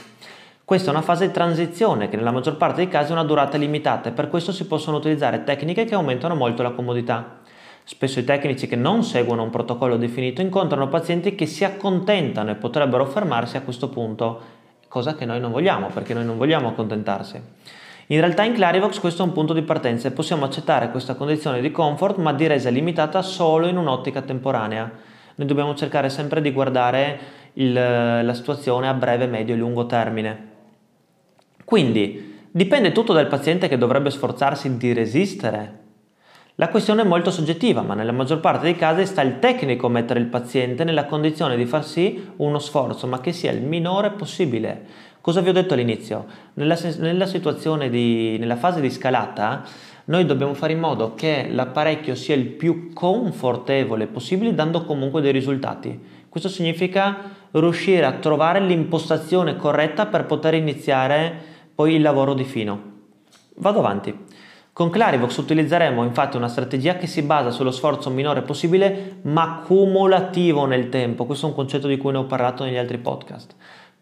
Questa 0.64 0.88
è 0.88 0.92
una 0.92 1.02
fase 1.02 1.28
di 1.28 1.32
transizione 1.32 2.08
che 2.08 2.16
nella 2.16 2.32
maggior 2.32 2.56
parte 2.56 2.78
dei 2.78 2.88
casi 2.88 3.12
ha 3.12 3.14
una 3.14 3.22
durata 3.22 3.56
limitata 3.56 4.08
e 4.08 4.12
per 4.12 4.28
questo 4.28 4.50
si 4.50 4.66
possono 4.66 4.96
utilizzare 4.96 5.44
tecniche 5.44 5.84
che 5.84 5.94
aumentano 5.94 6.34
molto 6.34 6.64
la 6.64 6.72
comodità. 6.72 7.42
Spesso 7.84 8.18
i 8.18 8.24
tecnici 8.24 8.66
che 8.66 8.74
non 8.74 9.04
seguono 9.04 9.44
un 9.44 9.50
protocollo 9.50 9.96
definito 9.96 10.40
incontrano 10.40 10.88
pazienti 10.88 11.36
che 11.36 11.46
si 11.46 11.64
accontentano 11.64 12.50
e 12.50 12.56
potrebbero 12.56 13.06
fermarsi 13.06 13.58
a 13.58 13.62
questo 13.62 13.90
punto, 13.90 14.40
cosa 14.88 15.14
che 15.14 15.24
noi 15.24 15.38
non 15.38 15.52
vogliamo 15.52 15.86
perché 15.94 16.14
noi 16.14 16.24
non 16.24 16.36
vogliamo 16.36 16.66
accontentarsi. 16.66 17.40
In 18.08 18.20
realtà 18.20 18.44
in 18.44 18.54
Clarivox 18.54 19.00
questo 19.00 19.22
è 19.22 19.26
un 19.26 19.32
punto 19.32 19.52
di 19.52 19.62
partenza 19.62 20.06
e 20.06 20.12
possiamo 20.12 20.44
accettare 20.44 20.92
questa 20.92 21.16
condizione 21.16 21.60
di 21.60 21.72
comfort 21.72 22.18
ma 22.18 22.32
di 22.32 22.46
resa 22.46 22.70
limitata 22.70 23.20
solo 23.20 23.66
in 23.66 23.76
un'ottica 23.76 24.22
temporanea. 24.22 24.88
Noi 25.34 25.46
dobbiamo 25.46 25.74
cercare 25.74 26.08
sempre 26.08 26.40
di 26.40 26.52
guardare 26.52 27.18
il, 27.54 27.72
la 27.72 28.34
situazione 28.34 28.86
a 28.86 28.94
breve, 28.94 29.26
medio 29.26 29.54
e 29.54 29.58
lungo 29.58 29.86
termine. 29.86 30.54
Quindi 31.64 32.44
dipende 32.48 32.92
tutto 32.92 33.12
dal 33.12 33.26
paziente 33.26 33.66
che 33.66 33.76
dovrebbe 33.76 34.10
sforzarsi 34.10 34.76
di 34.76 34.92
resistere 34.92 35.84
la 36.58 36.70
questione 36.70 37.02
è 37.02 37.04
molto 37.04 37.30
soggettiva, 37.30 37.82
ma 37.82 37.92
nella 37.92 38.12
maggior 38.12 38.40
parte 38.40 38.64
dei 38.64 38.76
casi 38.76 39.04
sta 39.04 39.20
il 39.20 39.40
tecnico 39.40 39.88
a 39.88 39.90
mettere 39.90 40.20
il 40.20 40.26
paziente 40.26 40.84
nella 40.84 41.04
condizione 41.04 41.54
di 41.54 41.66
far 41.66 41.84
sì 41.84 42.30
uno 42.36 42.58
sforzo, 42.58 43.06
ma 43.06 43.20
che 43.20 43.32
sia 43.32 43.52
il 43.52 43.60
minore 43.60 44.12
possibile. 44.12 44.86
Cosa 45.26 45.40
vi 45.40 45.48
ho 45.48 45.52
detto 45.52 45.74
all'inizio? 45.74 46.24
Nella, 46.54 46.78
nella 46.98 47.26
situazione 47.26 47.90
di, 47.90 48.38
nella 48.38 48.54
fase 48.54 48.80
di 48.80 48.92
scalata, 48.92 49.64
noi 50.04 50.24
dobbiamo 50.24 50.54
fare 50.54 50.72
in 50.72 50.78
modo 50.78 51.14
che 51.16 51.48
l'apparecchio 51.50 52.14
sia 52.14 52.36
il 52.36 52.44
più 52.44 52.92
confortevole 52.92 54.06
possibile, 54.06 54.54
dando 54.54 54.84
comunque 54.84 55.20
dei 55.20 55.32
risultati. 55.32 56.00
Questo 56.28 56.48
significa 56.48 57.16
riuscire 57.50 58.04
a 58.04 58.12
trovare 58.12 58.60
l'impostazione 58.60 59.56
corretta 59.56 60.06
per 60.06 60.26
poter 60.26 60.54
iniziare 60.54 61.34
poi 61.74 61.96
il 61.96 62.02
lavoro 62.02 62.32
di 62.32 62.44
fino. 62.44 62.80
Vado 63.56 63.80
avanti. 63.80 64.16
Con 64.72 64.90
Clarivox 64.90 65.36
utilizzeremo 65.38 66.04
infatti 66.04 66.36
una 66.36 66.46
strategia 66.46 66.94
che 66.94 67.08
si 67.08 67.22
basa 67.22 67.50
sullo 67.50 67.72
sforzo 67.72 68.10
minore 68.10 68.42
possibile 68.42 69.16
ma 69.22 69.64
cumulativo 69.66 70.66
nel 70.66 70.88
tempo. 70.88 71.24
Questo 71.26 71.46
è 71.46 71.48
un 71.48 71.56
concetto 71.56 71.88
di 71.88 71.96
cui 71.96 72.12
ne 72.12 72.18
ho 72.18 72.26
parlato 72.26 72.62
negli 72.62 72.76
altri 72.76 72.98
podcast. 72.98 73.56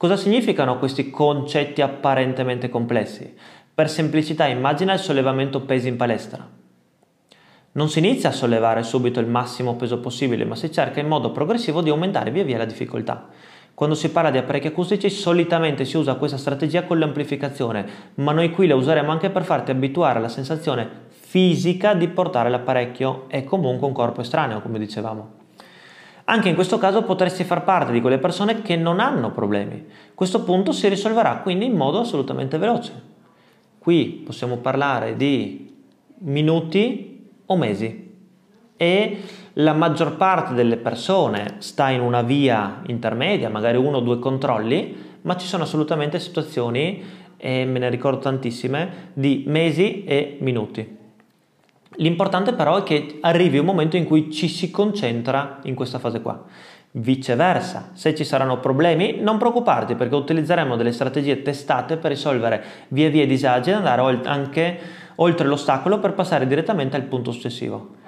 Cosa 0.05 0.19
significano 0.19 0.79
questi 0.79 1.09
concetti 1.09 1.81
apparentemente 1.81 2.69
complessi? 2.69 3.35
Per 3.75 3.89
semplicità 3.89 4.45
immagina 4.47 4.93
il 4.93 4.99
sollevamento 4.99 5.63
pesi 5.63 5.89
in 5.89 5.97
palestra. 5.97 6.47
Non 7.73 7.89
si 7.89 8.01
inizia 8.01 8.29
a 8.29 8.33
sollevare 8.33 8.83
subito 8.83 9.19
il 9.19 9.27
massimo 9.27 9.77
peso 9.77 10.01
possibile, 10.01 10.45
ma 10.45 10.57
si 10.57 10.71
cerca 10.71 11.01
in 11.01 11.09
modo 11.09 11.33
progressivo 11.33 11.81
di 11.81 11.89
aumentare 11.89 12.31
via 12.31 12.45
via 12.45 12.59
la 12.59 12.67
difficoltà. 12.67 13.29
Quando 13.73 13.95
si 13.95 14.11
parla 14.11 14.31
di 14.31 14.37
apparecchi 14.37 14.67
acustici 14.67 15.09
solitamente 15.09 15.87
si 15.87 15.97
usa 15.97 16.17
questa 16.17 16.37
strategia 16.37 16.85
con 16.85 16.99
l'amplificazione, 16.99 17.87
ma 18.17 18.33
noi 18.33 18.51
qui 18.51 18.67
la 18.67 18.75
useremo 18.75 19.11
anche 19.11 19.31
per 19.31 19.45
farti 19.45 19.71
abituare 19.71 20.19
alla 20.19 20.29
sensazione 20.29 21.07
fisica 21.09 21.95
di 21.95 22.09
portare 22.09 22.51
l'apparecchio 22.51 23.25
e 23.29 23.45
comunque 23.45 23.87
un 23.87 23.95
corpo 23.95 24.21
estraneo, 24.21 24.61
come 24.61 24.79
dicevamo. 24.79 25.44
Anche 26.27 26.49
in 26.49 26.55
questo 26.55 26.79
caso 26.79 27.03
potresti 27.03 27.45
far 27.45 27.65
parte 27.65 27.93
di 27.93 28.01
quelle 28.01 28.19
persone 28.19 28.63
che 28.63 28.77
non 28.77 28.99
hanno 28.99 29.31
problemi. 29.31 29.85
Questo 30.15 30.43
punto 30.43 30.73
si 30.73 30.89
risolverà 30.89 31.37
quindi 31.39 31.67
in 31.67 31.77
modo 31.77 32.01
assolutamente 32.01 32.57
veloce. 32.57 32.93
Qui 33.79 34.23
possiamo 34.25 34.57
parlare 34.57 35.17
di 35.17 35.71
minuti 36.21 37.29
o 37.45 37.57
mesi 37.57 38.13
e 38.77 39.21
la 39.55 39.75
maggior 39.75 40.17
parte 40.17 40.55
delle 40.55 40.79
persone 40.79 41.57
sta 41.59 41.91
in 41.91 42.01
una 42.01 42.23
via 42.23 42.83
intermedia, 42.87 43.51
magari 43.51 43.77
uno 43.77 43.99
o 43.99 44.01
due 44.01 44.19
controlli, 44.19 44.97
ma 45.23 45.37
ci 45.37 45.47
sono 45.47 45.65
assolutamente 45.65 46.19
situazioni, 46.19 47.03
e 47.37 47.65
me 47.67 47.79
ne 47.79 47.91
ricordo 47.91 48.21
tantissime, 48.21 49.11
di 49.13 49.45
mesi 49.47 50.05
e 50.05 50.39
minuti. 50.41 51.03
L'importante 51.97 52.53
però 52.55 52.79
è 52.79 52.83
che 52.83 53.19
arrivi 53.21 53.59
un 53.59 53.67
momento 53.67 53.97
in 53.97 54.05
cui 54.05 54.31
ci 54.31 54.49
si 54.49 54.71
concentra 54.71 55.61
in 55.65 55.75
questa 55.75 55.99
fase 55.99 56.21
qua. 56.21 56.43
Viceversa, 56.93 57.91
se 57.93 58.15
ci 58.15 58.25
saranno 58.25 58.61
problemi, 58.61 59.19
non 59.21 59.39
preoccuparti 59.39 59.95
perché 59.95 60.15
utilizzeremo 60.15 60.77
delle 60.77 60.93
strategie 60.93 61.43
testate 61.43 61.97
per 61.97 62.11
risolvere 62.11 62.63
via 62.89 63.11
via 63.11 63.25
i 63.25 63.27
disagi 63.27 63.71
e 63.71 63.75
andare 63.75 64.21
anche 64.25 64.79
oltre 65.17 65.47
l'ostacolo 65.47 65.99
per 65.99 66.13
passare 66.13 66.47
direttamente 66.47 66.97
al 66.97 67.03
punto 67.03 67.33
successivo. 67.33 68.03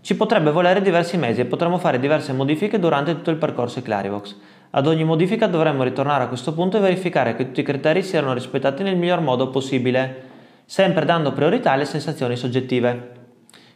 Ci 0.00 0.16
potrebbe 0.16 0.50
volere 0.50 0.82
diversi 0.82 1.16
mesi 1.16 1.42
e 1.42 1.44
potremo 1.44 1.78
fare 1.78 2.00
diverse 2.00 2.32
modifiche 2.32 2.78
durante 2.78 3.14
tutto 3.14 3.30
il 3.30 3.36
percorso 3.36 3.82
Clarivox. 3.82 4.34
Ad 4.70 4.86
ogni 4.86 5.04
modifica 5.04 5.46
dovremo 5.46 5.82
ritornare 5.82 6.24
a 6.24 6.28
questo 6.28 6.54
punto 6.54 6.78
e 6.78 6.80
verificare 6.80 7.36
che 7.36 7.44
tutti 7.46 7.60
i 7.60 7.64
criteri 7.64 8.02
siano 8.02 8.32
rispettati 8.32 8.82
nel 8.82 8.96
miglior 8.96 9.20
modo 9.20 9.50
possibile, 9.50 10.22
sempre 10.64 11.04
dando 11.04 11.32
priorità 11.32 11.72
alle 11.72 11.84
sensazioni 11.84 12.34
soggettive. 12.34 13.11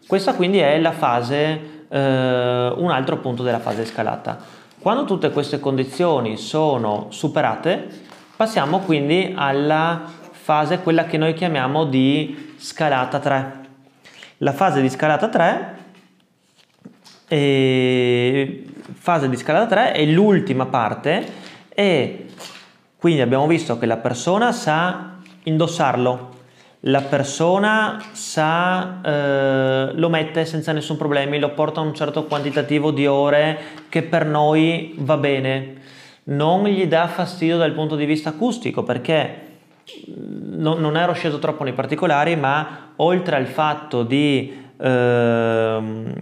Questa 0.07 0.35
quindi 0.35 0.59
è 0.59 0.79
la 0.79 0.93
fase, 0.93 1.87
eh, 1.89 2.73
un 2.77 2.91
altro 2.91 3.17
punto 3.19 3.43
della 3.43 3.59
fase 3.59 3.85
scalata. 3.85 4.39
Quando 4.79 5.05
tutte 5.05 5.31
queste 5.31 5.59
condizioni 5.59 6.37
sono 6.37 7.09
superate, 7.11 7.89
passiamo 8.37 8.79
quindi 8.79 9.33
alla 9.37 10.03
fase, 10.31 10.79
quella 10.79 11.07
che 11.07 11.19
noi 11.19 11.35
chiamiamo 11.35 11.87
di 11.87 12.55
scalata 12.57 13.19
3. 13.19 13.53
La 14.39 14.53
fase 14.53 14.81
di 14.81 14.89
scalata 14.89 15.29
3 15.29 15.77
e 17.27 18.65
fase 18.93 19.29
di 19.29 19.37
scalata 19.37 19.67
3 19.67 19.93
è 19.93 20.05
l'ultima 20.05 20.67
parte 20.67 21.33
e 21.69 22.27
quindi 22.97 23.23
abbiamo 23.23 23.49
visto 23.49 23.77
che 23.77 23.87
la 23.87 23.97
persona 23.97 24.53
sa 24.53 25.17
indossarlo, 25.43 26.36
la 26.87 27.03
persona 27.03 28.01
sa, 28.13 29.01
eh, 29.05 29.93
lo 29.95 30.09
mette 30.09 30.45
senza 30.45 30.73
nessun 30.73 30.97
problema, 30.97 31.37
lo 31.39 31.51
porta 31.51 31.81
a 31.81 31.85
un 31.85 31.95
certo 31.95 32.25
quantitativo 32.25 32.91
di 32.91 33.07
ore 33.07 33.59
che 33.89 34.03
per 34.03 34.27
noi 34.27 34.95
va 34.99 35.17
bene, 35.17 35.75
non 36.25 36.65
gli 36.65 36.87
dà 36.87 37.07
fastidio 37.07 37.57
dal 37.57 37.73
punto 37.73 37.97
di 37.97 38.05
vista 38.05 38.31
acustico 38.31 38.83
perché 38.83 39.45
non, 40.07 40.81
non 40.81 40.97
ero 40.97 41.13
sceso 41.13 41.39
troppo 41.39 41.65
nei 41.65 41.73
particolari, 41.73 42.37
ma 42.37 42.93
oltre 42.97 43.37
al 43.37 43.47
fatto 43.47 44.03
di 44.03 44.65
Ehm, 44.79 46.13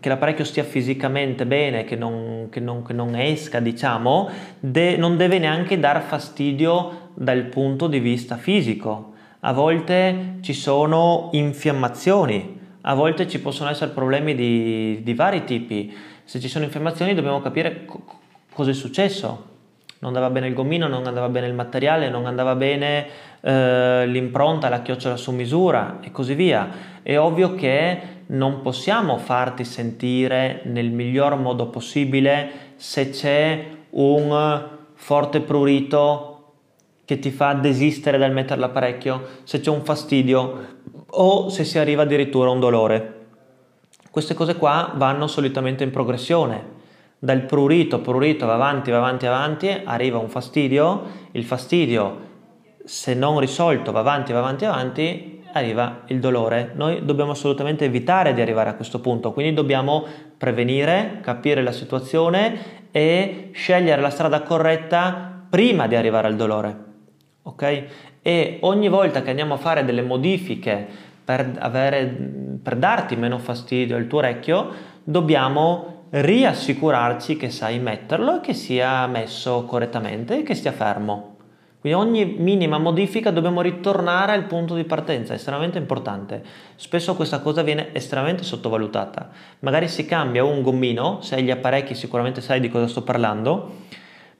che 0.00 0.08
l'apparecchio 0.08 0.44
stia 0.44 0.64
fisicamente 0.64 1.46
bene, 1.46 1.84
che 1.84 1.94
non, 1.94 2.48
che 2.50 2.58
non, 2.58 2.82
che 2.82 2.92
non 2.92 3.14
esca, 3.14 3.60
diciamo, 3.60 4.28
de, 4.58 4.96
non 4.96 5.16
deve 5.16 5.38
neanche 5.38 5.78
dar 5.78 6.02
fastidio 6.02 7.10
dal 7.14 7.44
punto 7.44 7.86
di 7.86 7.98
vista 7.98 8.36
fisico. 8.36 9.09
A 9.40 9.52
volte 9.52 10.36
ci 10.42 10.52
sono 10.52 11.30
infiammazioni, 11.32 12.58
a 12.82 12.94
volte 12.94 13.26
ci 13.26 13.40
possono 13.40 13.70
essere 13.70 13.90
problemi 13.92 14.34
di, 14.34 15.02
di 15.02 15.14
vari 15.14 15.44
tipi. 15.44 15.96
Se 16.24 16.38
ci 16.40 16.48
sono 16.48 16.64
infiammazioni 16.64 17.14
dobbiamo 17.14 17.40
capire 17.40 17.86
co- 17.86 18.02
cosa 18.52 18.70
è 18.70 18.74
successo. 18.74 19.48
Non 20.00 20.14
andava 20.14 20.30
bene 20.30 20.48
il 20.48 20.54
gommino, 20.54 20.88
non 20.88 21.06
andava 21.06 21.28
bene 21.28 21.46
il 21.46 21.54
materiale, 21.54 22.10
non 22.10 22.26
andava 22.26 22.54
bene 22.54 23.06
eh, 23.40 24.06
l'impronta, 24.06 24.68
la 24.68 24.82
chiocciola 24.82 25.16
su 25.16 25.32
misura 25.32 26.00
e 26.02 26.10
così 26.10 26.34
via. 26.34 26.68
È 27.02 27.18
ovvio 27.18 27.54
che 27.54 28.00
non 28.26 28.60
possiamo 28.60 29.16
farti 29.16 29.64
sentire 29.64 30.60
nel 30.64 30.90
miglior 30.90 31.36
modo 31.36 31.68
possibile 31.68 32.50
se 32.76 33.08
c'è 33.08 33.64
un 33.90 34.68
forte 34.94 35.40
prurito 35.40 36.29
che 37.10 37.18
ti 37.18 37.32
fa 37.32 37.54
desistere 37.54 38.18
dal 38.18 38.30
mettere 38.30 38.60
l'apparecchio, 38.60 39.40
se 39.42 39.58
c'è 39.58 39.68
un 39.68 39.82
fastidio 39.82 40.66
o 41.08 41.48
se 41.48 41.64
si 41.64 41.76
arriva 41.76 42.02
addirittura 42.02 42.50
a 42.50 42.52
un 42.52 42.60
dolore. 42.60 43.26
Queste 44.12 44.34
cose 44.34 44.54
qua 44.54 44.92
vanno 44.94 45.26
solitamente 45.26 45.82
in 45.82 45.90
progressione. 45.90 46.78
Dal 47.18 47.42
prurito, 47.46 47.98
prurito, 48.00 48.46
va 48.46 48.54
avanti, 48.54 48.92
va 48.92 48.98
avanti, 48.98 49.26
va 49.26 49.34
avanti, 49.34 49.80
arriva 49.82 50.18
un 50.18 50.28
fastidio, 50.28 51.02
il 51.32 51.44
fastidio 51.44 52.28
se 52.84 53.14
non 53.14 53.40
risolto 53.40 53.90
va 53.90 53.98
avanti, 53.98 54.32
va 54.32 54.38
avanti, 54.38 54.64
va 54.64 54.72
avanti, 54.74 55.42
arriva 55.52 56.02
il 56.06 56.20
dolore. 56.20 56.70
Noi 56.76 57.04
dobbiamo 57.04 57.32
assolutamente 57.32 57.86
evitare 57.86 58.34
di 58.34 58.40
arrivare 58.40 58.70
a 58.70 58.74
questo 58.74 59.00
punto, 59.00 59.32
quindi 59.32 59.52
dobbiamo 59.52 60.06
prevenire, 60.38 61.18
capire 61.22 61.60
la 61.64 61.72
situazione 61.72 62.88
e 62.92 63.50
scegliere 63.52 64.00
la 64.00 64.10
strada 64.10 64.42
corretta 64.42 65.44
prima 65.50 65.88
di 65.88 65.96
arrivare 65.96 66.28
al 66.28 66.36
dolore. 66.36 66.89
Ok? 67.42 67.84
E 68.22 68.58
ogni 68.62 68.88
volta 68.88 69.22
che 69.22 69.30
andiamo 69.30 69.54
a 69.54 69.58
fare 69.58 69.84
delle 69.84 70.02
modifiche 70.02 70.86
per, 71.24 71.56
avere, 71.58 72.06
per 72.62 72.76
darti 72.76 73.16
meno 73.16 73.38
fastidio 73.38 73.96
al 73.96 74.06
tuo 74.06 74.18
orecchio, 74.18 74.68
dobbiamo 75.04 76.06
riassicurarci 76.10 77.36
che 77.36 77.50
sai 77.50 77.78
metterlo 77.78 78.36
e 78.36 78.40
che 78.40 78.54
sia 78.54 79.06
messo 79.06 79.64
correttamente 79.64 80.40
e 80.40 80.42
che 80.42 80.54
stia 80.54 80.72
fermo. 80.72 81.36
Quindi 81.80 81.98
ogni 81.98 82.24
minima 82.36 82.76
modifica 82.76 83.30
dobbiamo 83.30 83.62
ritornare 83.62 84.32
al 84.32 84.44
punto 84.44 84.74
di 84.74 84.84
partenza, 84.84 85.32
è 85.32 85.36
estremamente 85.36 85.78
importante. 85.78 86.44
Spesso 86.74 87.14
questa 87.14 87.40
cosa 87.40 87.62
viene 87.62 87.94
estremamente 87.94 88.42
sottovalutata. 88.42 89.30
Magari 89.60 89.88
si 89.88 90.04
cambia 90.04 90.44
un 90.44 90.60
gommino, 90.60 91.22
se 91.22 91.36
hai 91.36 91.42
gli 91.42 91.50
apparecchi 91.50 91.94
sicuramente 91.94 92.42
sai 92.42 92.60
di 92.60 92.68
cosa 92.68 92.86
sto 92.86 93.02
parlando, 93.02 93.76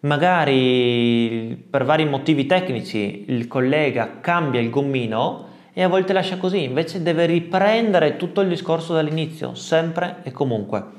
magari 0.00 1.62
per 1.68 1.84
vari 1.84 2.04
motivi 2.04 2.46
tecnici 2.46 3.24
il 3.28 3.46
collega 3.46 4.20
cambia 4.20 4.60
il 4.60 4.70
gommino 4.70 5.48
e 5.72 5.82
a 5.82 5.88
volte 5.88 6.12
lascia 6.12 6.36
così, 6.36 6.64
invece 6.64 7.02
deve 7.02 7.26
riprendere 7.26 8.16
tutto 8.16 8.40
il 8.40 8.48
discorso 8.48 8.92
dall'inizio, 8.92 9.54
sempre 9.54 10.16
e 10.22 10.32
comunque. 10.32 10.98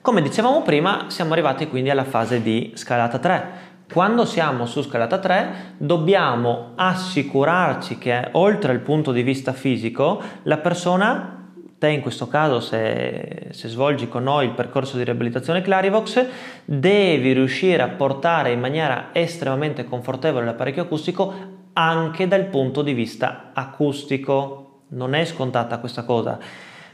Come 0.00 0.22
dicevamo 0.22 0.62
prima, 0.62 1.06
siamo 1.08 1.32
arrivati 1.32 1.68
quindi 1.68 1.90
alla 1.90 2.04
fase 2.04 2.40
di 2.40 2.72
scalata 2.74 3.18
3 3.18 3.66
Quando 3.92 4.24
siamo 4.24 4.64
su 4.64 4.82
scalata 4.82 5.18
3 5.18 5.74
dobbiamo 5.78 6.72
assicurarci 6.76 7.98
che 7.98 8.28
oltre 8.32 8.72
al 8.72 8.80
punto 8.80 9.12
di 9.12 9.22
vista 9.22 9.52
fisico 9.52 10.22
la 10.44 10.58
persona 10.58 11.37
te 11.78 11.88
in 11.88 12.00
questo 12.00 12.26
caso 12.26 12.58
se, 12.58 13.48
se, 13.50 13.68
svolgi 13.68 14.08
con 14.08 14.24
noi 14.24 14.46
il 14.46 14.52
percorso 14.52 14.96
di 14.96 15.04
riabilitazione 15.04 15.62
Clarivox 15.62 16.26
devi 16.64 17.32
riuscire 17.32 17.82
a 17.82 17.88
portare 17.88 18.50
in 18.50 18.58
maniera 18.58 19.10
estremamente 19.12 19.84
confortevole 19.84 20.44
l'apparecchio 20.44 20.82
acustico 20.82 21.32
anche 21.74 22.26
dal 22.26 22.46
punto 22.46 22.82
di 22.82 22.92
vista 22.92 23.50
acustico. 23.52 24.64
Non 24.88 25.14
è 25.14 25.24
scontata 25.24 25.78
questa 25.78 26.02
cosa. 26.02 26.38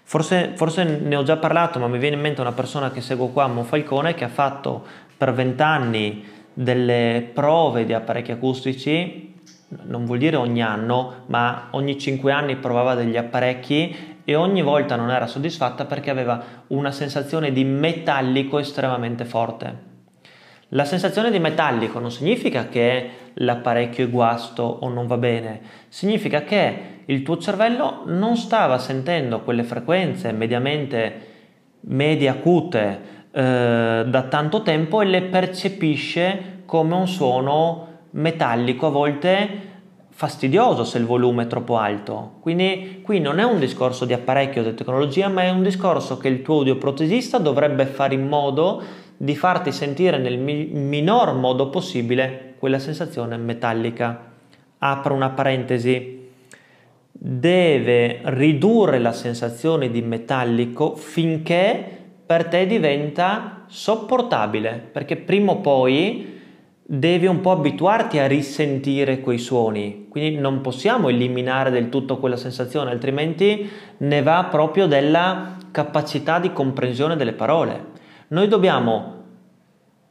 Forse, 0.03 0.53
forse 0.55 0.85
ne 0.85 1.17
ho 1.17 1.23
già 1.23 1.39
parlato 1.39 1.79
ma 1.79 1.89
mi 1.89 1.99
viene 1.99 2.17
in 2.17 2.23
mente 2.23 2.43
una 2.43 2.53
persona 2.53 2.91
che 2.91 3.01
seguo 3.01 3.29
qua 3.29 3.47
Monfalcone 3.47 4.13
che 4.13 4.25
ha 4.25 4.29
fatto 4.29 4.85
per 5.17 5.33
vent'anni 5.33 6.25
delle 6.53 7.31
prove 7.33 7.87
di 7.87 7.95
apparecchi 7.95 8.33
acustici 8.33 9.33
non 9.87 10.05
vuol 10.05 10.19
dire 10.19 10.37
ogni 10.37 10.63
anno, 10.63 11.25
ma 11.27 11.69
ogni 11.71 11.99
5 11.99 12.31
anni 12.31 12.57
provava 12.57 12.95
degli 12.95 13.17
apparecchi 13.17 14.14
e 14.25 14.35
ogni 14.35 14.63
volta 14.63 14.97
non 14.97 15.11
era 15.11 15.27
soddisfatta 15.27 15.85
perché 15.85 16.11
aveva 16.11 16.43
una 16.69 16.91
sensazione 16.91 17.53
di 17.53 17.65
metallico 17.65 18.59
estremamente 18.59 19.25
forte. 19.25 19.93
La 20.69 20.85
sensazione 20.85 21.31
di 21.31 21.39
metallico 21.39 21.99
non 21.99 22.11
significa 22.11 22.69
che 22.69 23.11
l'apparecchio 23.35 24.07
è 24.07 24.11
guasto 24.11 24.63
o 24.63 24.89
non 24.89 25.07
va 25.07 25.19
bene, 25.19 25.61
significa 25.89 26.43
che 26.43 27.03
il 27.05 27.23
tuo 27.23 27.37
cervello 27.37 28.03
non 28.07 28.37
stava 28.37 28.79
sentendo 28.79 29.43
quelle 29.43 29.63
frequenze 29.63 30.33
mediamente 30.33 31.33
medie 31.81 32.29
acute 32.29 33.01
eh, 33.31 34.05
da 34.07 34.23
tanto 34.23 34.63
tempo 34.63 35.03
e 35.03 35.05
le 35.05 35.23
percepisce 35.23 36.63
come 36.65 36.95
un 36.95 37.07
suono 37.07 37.89
metallico 38.11 38.87
a 38.87 38.91
volte 38.91 39.74
fastidioso 40.17 40.85
se 40.85 40.99
il 40.99 41.07
volume 41.07 41.43
è 41.43 41.47
troppo 41.49 41.77
alto. 41.77 42.35
Quindi 42.39 43.01
qui 43.03 43.19
non 43.19 43.41
è 43.41 43.43
un 43.43 43.59
discorso 43.59 44.05
di 44.05 44.13
apparecchio 44.13 44.63
o 44.63 44.65
di 44.65 44.75
tecnologia, 44.75 45.27
ma 45.29 45.43
è 45.43 45.51
un 45.51 45.65
discorso 45.65 46.19
che 46.19 46.29
il 46.29 46.41
tuo 46.43 46.59
audioprotesista 46.59 47.39
dovrebbe 47.39 47.85
fare 47.85 48.15
in 48.15 48.29
modo 48.29 48.81
di 49.17 49.35
farti 49.35 49.73
sentire 49.73 50.17
nel 50.19 50.39
mi- 50.39 50.67
minor 50.67 51.35
modo 51.35 51.69
possibile 51.69 52.55
quella 52.59 52.79
sensazione 52.79 53.37
metallica. 53.37 54.33
Apro 54.79 55.15
una 55.15 55.31
parentesi. 55.31 56.31
Deve 57.11 58.21
ridurre 58.23 59.01
la 59.01 59.13
sensazione 59.13 59.91
di 59.91 60.01
metallico 60.01 60.95
finché 60.95 62.03
per 62.25 62.47
te 62.47 62.67
diventa 62.67 63.65
sopportabile, 63.67 64.91
perché 64.93 65.17
prima 65.17 65.53
o 65.53 65.57
poi 65.57 66.34
devi 66.87 67.27
un 67.27 67.41
po' 67.41 67.53
abituarti 67.53 68.19
a 68.19 68.27
risentire 68.27 69.21
quei 69.21 69.39
suoni, 69.39 70.07
quindi 70.11 70.39
non 70.39 70.61
possiamo 70.61 71.09
eliminare 71.09 71.71
del 71.71 71.89
tutto 71.89 72.19
quella 72.19 72.37
sensazione, 72.37 72.91
altrimenti 72.91 73.69
ne 73.99 74.23
va 74.23 74.47
proprio 74.51 74.87
della 74.87 75.57
capacità 75.71 76.39
di 76.39 76.53
comprensione 76.53 77.17
delle 77.17 77.33
parole. 77.33 77.93
Noi 78.29 78.49
dobbiamo 78.49 79.13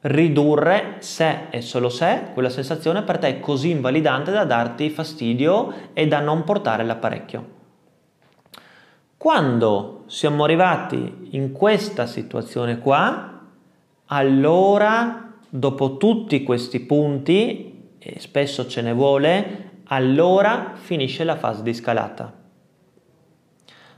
ridurre 0.02 0.96
se 1.00 1.48
e 1.52 1.62
solo 1.62 1.90
se 1.90 2.32
quella 2.34 2.50
sensazione 2.50 3.04
per 3.04 3.20
te 3.20 3.28
è 3.28 3.40
così 3.40 3.70
invalidante 3.70 4.32
da 4.32 4.44
darti 4.44 4.90
fastidio 4.90 5.74
e 5.94 6.08
da 6.08 6.20
non 6.20 6.44
portare 6.44 6.84
l'apparecchio. 6.84 7.62
Quando 9.16 10.04
siamo 10.08 10.44
arrivati 10.44 11.30
in 11.32 11.54
questa 11.54 12.08
situazione 12.08 12.80
qua, 12.80 13.42
allora 14.08 15.33
Dopo 15.56 15.98
tutti 15.98 16.42
questi 16.42 16.80
punti, 16.80 17.92
e 18.00 18.20
spesso 18.20 18.66
ce 18.66 18.82
ne 18.82 18.92
vuole, 18.92 19.82
allora 19.84 20.72
finisce 20.74 21.24
la 21.24 21.36
fase 21.36 21.62
di 21.62 21.76
scalata. 21.76 22.34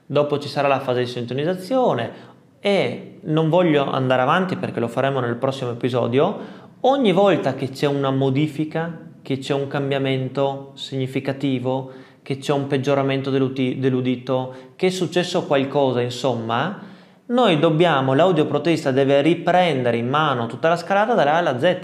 Dopo 0.06 0.38
ci 0.38 0.50
sarà 0.50 0.68
la 0.68 0.82
fase 0.82 1.00
di 1.00 1.06
sintonizzazione 1.06 2.12
e 2.60 3.20
non 3.22 3.48
voglio 3.48 3.89
andare 3.89 4.24
avanti 4.24 4.58
perché 4.58 4.82
lo 4.82 4.89
faremo 4.89 5.22
nel 5.22 5.38
prossimo 5.38 5.72
episodio. 5.72 6.38
Ogni 6.82 7.13
volta 7.13 7.54
che 7.54 7.70
c'è 7.70 7.88
una 7.88 8.12
modifica, 8.12 9.13
che 9.22 9.38
c'è 9.38 9.54
un 9.54 9.68
cambiamento 9.68 10.74
significativo, 10.74 11.89
che 12.22 12.38
c'è 12.38 12.52
un 12.52 12.68
peggioramento 12.68 13.30
dell'udito, 13.30 14.56
che 14.76 14.88
è 14.88 14.89
successo 14.89 15.46
qualcosa, 15.46 16.02
insomma, 16.02 16.94
noi 17.28 17.58
dobbiamo, 17.58 18.14
l'audioprotesta 18.14 18.92
deve 18.92 19.22
riprendere 19.22 19.98
in 19.98 20.08
mano 20.08 20.46
tutta 20.46 20.70
la 20.70 20.76
scalata 20.76 21.16
dalla 21.16 21.34
A 21.34 21.38
alla 21.38 21.60
Z. 21.60 21.78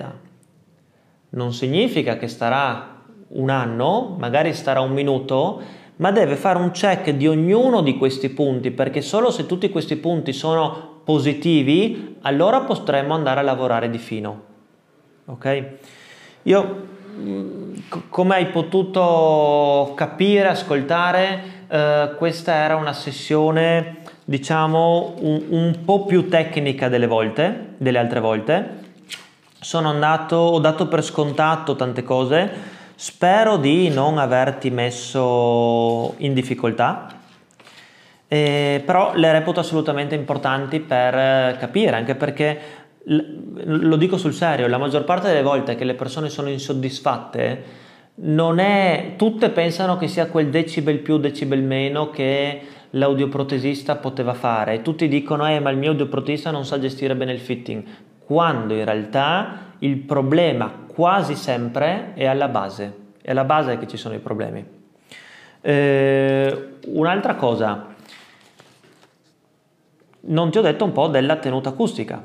Non 1.30 1.54
significa 1.54 2.18
che 2.18 2.28
starà 2.28 3.00
un 3.30 3.50
anno, 3.50 4.16
magari 4.20 4.54
starà 4.54 4.82
un 4.82 4.92
minuto, 4.92 5.62
ma 5.96 6.12
deve 6.12 6.36
fare 6.36 6.60
un 6.60 6.72
check 6.72 7.10
di 7.12 7.28
ognuno 7.28 7.82
di 7.82 7.98
questi 7.98 8.30
punti, 8.30 8.72
perché 8.72 9.02
solo 9.02 9.32
se 9.32 9.46
tutti 9.46 9.70
questi 9.70 9.96
punti 9.96 10.34
sono 10.34 11.00
positivi, 11.04 12.18
allora 12.22 12.62
potremmo 12.62 13.16
andare 13.16 13.40
a 13.40 13.44
lavorare 13.44 13.90
di 13.90 13.98
fino. 13.98 14.42
Ok? 15.26 15.68
Io, 16.44 16.88
come 18.10 18.36
hai 18.36 18.48
potuto 18.48 19.94
capire, 19.96 20.50
ascoltare, 20.50 21.44
eh, 21.68 22.14
questa 22.18 22.54
era 22.54 22.76
una 22.76 22.94
sessione 22.94 24.01
diciamo 24.26 25.16
un, 25.20 25.44
un, 25.50 25.78
po' 25.84 26.06
più 26.06 26.30
tecnica 26.30 26.90
delle 26.90 27.08
volte, 27.08 27.74
delle 27.78 27.98
altre 27.98 28.20
volte. 28.20 28.80
Sono 29.60 29.90
andato, 29.90 30.36
ho 30.36 30.60
dato 30.60 30.88
per 30.88 31.04
scontato 31.04 31.76
tante 31.76 32.04
cose, 32.04 32.50
spero 32.96 33.58
di 33.58 33.90
non 33.90 34.18
averti 34.18 34.70
messo 34.72 36.16
in 36.18 36.34
difficoltà, 36.34 37.20
eh, 38.28 38.82
però 38.86 39.14
le 39.16 39.32
reputo 39.32 39.60
assolutamente 39.60 40.16
importanti 40.16 40.80
per 40.80 41.58
capire, 41.58 41.96
anche 41.96 42.16
perché 42.16 42.60
lo 43.04 43.96
dico 43.96 44.18
sul 44.18 44.34
serio, 44.34 44.68
la 44.68 44.78
maggior 44.78 45.04
parte 45.04 45.28
delle 45.28 45.42
volte 45.42 45.76
che 45.76 45.84
le 45.84 45.96
persone 45.96 46.30
sono 46.30 46.50
insoddisfatte, 46.50 47.64
non 48.24 48.60
è, 48.60 49.14
tutte 49.18 49.50
pensano 49.50 49.98
che 49.98 50.08
sia 50.08 50.28
quel 50.28 50.50
decibel 50.50 51.00
più, 51.00 51.18
decibel 51.18 51.64
meno 51.64 52.10
che 52.10 52.62
l'audioprotesista 52.92 53.96
poteva 53.96 54.34
fare. 54.34 54.82
Tutti 54.82 55.08
dicono, 55.08 55.48
eh, 55.48 55.60
ma 55.60 55.70
il 55.70 55.78
mio 55.78 55.92
audioprotesista 55.92 56.52
non 56.52 56.66
sa 56.66 56.80
gestire 56.80 57.16
bene 57.16 57.34
il 57.34 57.40
fitting, 57.40 57.84
quando 58.26 58.74
in 58.74 58.86
realtà 58.86 59.74
il 59.80 59.98
problema 59.98 60.72
quasi 60.88 61.36
sempre 61.36 62.14
è 62.14 62.26
alla 62.26 62.48
base, 62.48 62.96
è 63.22 63.32
alla 63.32 63.46
base 63.46 63.78
che 63.78 63.88
ci 63.88 63.98
sono 63.98 64.16
i 64.16 64.20
problemi. 64.20 64.80
Eh, 65.62 66.70
un'altra 66.88 67.36
cosa, 67.36 67.88
non 70.22 70.52
ti 70.52 70.58
ho 70.58 70.62
detto 70.62 70.84
un 70.84 70.92
po' 70.92 71.08
della 71.08 71.38
tenuta 71.38 71.70
acustica. 71.70 72.24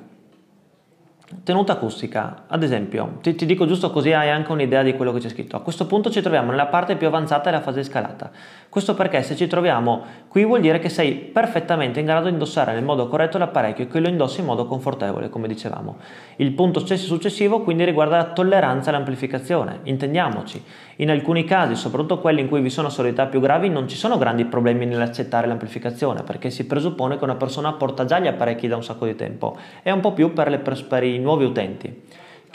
Tenuta 1.42 1.72
acustica, 1.72 2.44
ad 2.46 2.62
esempio, 2.62 3.18
ti, 3.20 3.34
ti, 3.34 3.46
dico 3.46 3.66
giusto 3.66 3.90
così 3.90 4.12
hai 4.12 4.30
anche 4.30 4.52
un'idea 4.52 4.84
di 4.84 4.94
quello 4.94 5.12
che 5.12 5.18
c'è 5.18 5.28
scritto. 5.28 5.56
A 5.56 5.60
questo 5.60 5.86
punto 5.86 6.08
ci 6.08 6.20
troviamo 6.20 6.50
nella 6.50 6.66
parte 6.66 6.96
più 6.96 7.08
avanzata 7.08 7.50
della 7.50 7.62
fase 7.62 7.82
scalata. 7.82 8.30
Questo 8.76 8.92
perché 8.92 9.22
se 9.22 9.36
ci 9.36 9.46
troviamo 9.46 10.04
qui 10.28 10.44
vuol 10.44 10.60
dire 10.60 10.78
che 10.78 10.90
sei 10.90 11.14
perfettamente 11.14 11.98
in 11.98 12.04
grado 12.04 12.26
di 12.26 12.32
indossare 12.32 12.74
nel 12.74 12.84
modo 12.84 13.08
corretto 13.08 13.38
l'apparecchio 13.38 13.84
e 13.84 13.88
che 13.88 14.00
lo 14.00 14.08
indossi 14.08 14.40
in 14.40 14.44
modo 14.44 14.66
confortevole, 14.66 15.30
come 15.30 15.48
dicevamo. 15.48 15.96
Il 16.36 16.52
punto 16.52 16.84
successivo 16.84 17.62
quindi 17.62 17.86
riguarda 17.86 18.18
la 18.18 18.32
tolleranza 18.32 18.90
all'amplificazione. 18.90 19.80
Intendiamoci, 19.84 20.62
in 20.96 21.10
alcuni 21.10 21.44
casi, 21.44 21.74
soprattutto 21.74 22.20
quelli 22.20 22.42
in 22.42 22.48
cui 22.48 22.60
vi 22.60 22.68
sono 22.68 22.90
sonorità 22.90 23.24
più 23.24 23.40
gravi, 23.40 23.70
non 23.70 23.88
ci 23.88 23.96
sono 23.96 24.18
grandi 24.18 24.44
problemi 24.44 24.84
nell'accettare 24.84 25.46
l'amplificazione, 25.46 26.22
perché 26.22 26.50
si 26.50 26.66
presuppone 26.66 27.16
che 27.16 27.24
una 27.24 27.36
persona 27.36 27.72
porta 27.72 28.04
già 28.04 28.18
gli 28.18 28.26
apparecchi 28.26 28.68
da 28.68 28.76
un 28.76 28.84
sacco 28.84 29.06
di 29.06 29.14
tempo. 29.14 29.56
È 29.82 29.90
un 29.90 30.00
po' 30.00 30.12
più 30.12 30.34
per, 30.34 30.50
le, 30.50 30.58
per 30.58 31.02
i 31.02 31.18
nuovi 31.18 31.46
utenti. 31.46 32.02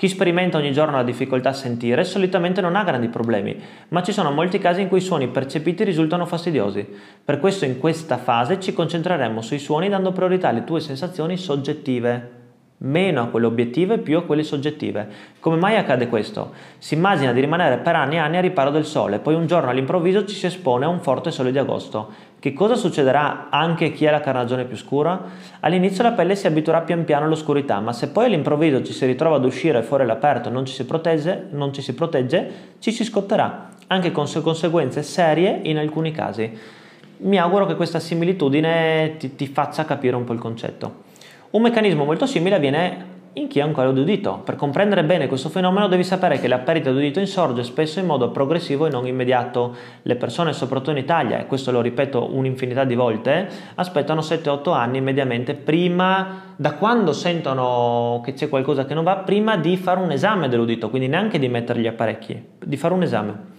Chi 0.02 0.08
sperimenta 0.08 0.58
ogni 0.58 0.72
giorno 0.72 0.96
la 0.96 1.04
difficoltà 1.04 1.50
a 1.50 1.54
sentire 1.54 2.04
solitamente 2.04 2.60
non 2.60 2.76
ha 2.76 2.84
grandi 2.84 3.08
problemi, 3.08 3.56
ma 3.90 4.02
ci 4.02 4.12
sono 4.12 4.32
molti 4.32 4.58
casi 4.58 4.82
in 4.82 4.88
cui 4.88 4.98
i 4.98 5.02
suoni 5.02 5.28
percepiti 5.28 5.84
risultano 5.84 6.26
fastidiosi. 6.26 6.88
Per 7.24 7.40
questo 7.40 7.66
in 7.66 7.78
questa 7.78 8.18
fase 8.18 8.60
ci 8.60 8.74
concentreremo 8.74 9.44
sui 9.44 9.60
suoni 9.60 9.90
dando 9.90 10.12
priorità 10.12 10.48
alle 10.48 10.64
tue 10.64 10.80
sensazioni 10.80 11.38
soggettive 11.38 12.41
meno 12.84 13.22
a 13.22 13.28
quelle 13.28 13.46
obiettive 13.46 13.98
più 13.98 14.18
a 14.18 14.24
quelle 14.24 14.44
soggettive. 14.44 15.08
Come 15.40 15.58
mai 15.58 15.76
accade 15.76 16.08
questo? 16.08 16.52
Si 16.78 16.94
immagina 16.94 17.34
di 17.34 17.40
rimanere 17.40 17.78
per 17.78 17.96
anni 17.96 18.16
e 18.16 18.20
anni 18.20 18.38
a 18.38 18.42
riparo 18.42 18.70
del 18.70 18.86
sole, 18.86 19.20
poi 19.20 19.36
un 19.36 19.46
giorno 19.46 19.70
all'improvviso 19.70 20.26
ci 20.26 20.36
si 20.36 20.46
espone 20.46 20.86
a 20.86 20.90
un 20.90 21.00
forte 21.00 21.32
sole 21.32 21.52
di 21.52 21.58
agosto. 21.58 22.30
Che 22.40 22.54
cosa 22.54 22.76
succederà 22.76 23.50
anche 23.52 23.86
a 23.86 23.90
chi 23.90 24.08
ha 24.08 24.12
la 24.12 24.20
carnagione 24.20 24.66
più 24.66 24.76
scura? 24.76 25.22
All'inizio 25.60 26.02
la 26.02 26.14
pelle 26.14 26.36
si 26.36 26.48
abituerà 26.48 26.82
pian 26.82 27.04
piano 27.04 27.26
all'oscurità, 27.26 27.80
ma 27.80 27.94
se 27.94 28.10
poi 28.10 28.26
all'improvviso 28.26 28.84
ci 28.84 28.94
si 28.94 29.06
ritrova 29.06 29.36
ad 29.36 29.46
uscire 29.46 29.84
fuori 29.84 30.04
all'aperto 30.04 30.50
e 30.50 30.52
non 30.52 30.66
ci 30.66 30.74
si 30.74 30.86
protegge, 30.86 31.50
non 31.52 31.72
ci 31.72 31.84
si, 31.84 31.94
protegge, 31.94 32.52
ci 32.80 32.92
si 32.92 33.04
scotterà, 33.04 33.70
anche 33.88 34.12
con 34.12 34.26
conseguenze 34.42 35.04
serie 35.04 35.60
in 35.64 35.78
alcuni 35.78 36.12
casi. 36.12 36.52
Mi 37.18 37.38
auguro 37.38 37.68
che 37.68 37.76
questa 37.76 38.00
similitudine 38.00 39.18
ti, 39.20 39.36
ti 39.36 39.46
faccia 39.46 39.86
capire 39.86 40.16
un 40.16 40.24
po' 40.24 40.34
il 40.34 40.40
concetto. 40.40 41.10
Un 41.52 41.64
meccanismo 41.64 42.06
molto 42.06 42.26
simile 42.26 42.56
avviene 42.56 43.06
in 43.34 43.48
chi 43.50 43.60
ha 43.60 43.66
un 43.66 43.74
calo 43.74 43.92
di. 43.92 44.42
Per 44.42 44.56
comprendere 44.56 45.04
bene 45.04 45.28
questo 45.28 45.50
fenomeno 45.50 45.90
devi 45.90 46.06
sapere 46.06 46.40
che 46.40 46.48
la 46.48 46.60
perdita 46.60 46.92
di 46.92 46.98
udito 46.98 47.20
insorge 47.20 47.64
spesso 47.64 48.00
in 48.00 48.06
modo 48.06 48.32
progressivo 48.32 48.86
e 48.86 48.90
non 48.90 49.06
immediato. 49.06 49.76
Le 50.04 50.16
persone, 50.16 50.54
soprattutto 50.54 50.92
in 50.92 50.98
Italia, 50.98 51.40
e 51.40 51.48
questo 51.48 51.72
lo 51.72 51.82
ripeto 51.82 52.34
un'infinità 52.34 52.86
di 52.86 52.96
volte, 52.96 53.50
aspettano 53.76 54.22
7-8 54.22 54.72
anni 54.74 55.02
mediamente 55.02 55.54
prima, 55.54 56.54
da 56.56 56.76
quando 56.76 57.12
sentono 57.12 58.22
che 58.24 58.32
c'è 58.32 58.48
qualcosa 58.48 58.86
che 58.86 58.94
non 58.94 59.04
va, 59.04 59.18
prima 59.18 59.58
di 59.58 59.76
fare 59.76 60.00
un 60.00 60.12
esame 60.12 60.48
dell'udito, 60.48 60.90
quindi 60.90 61.10
neanche 61.10 61.38
di 61.38 61.50
mettere 61.50 61.82
gli 61.82 61.88
apparecchi, 61.88 62.42
di 62.64 62.78
fare 62.78 62.94
un 62.94 63.04
esame. 63.04 63.50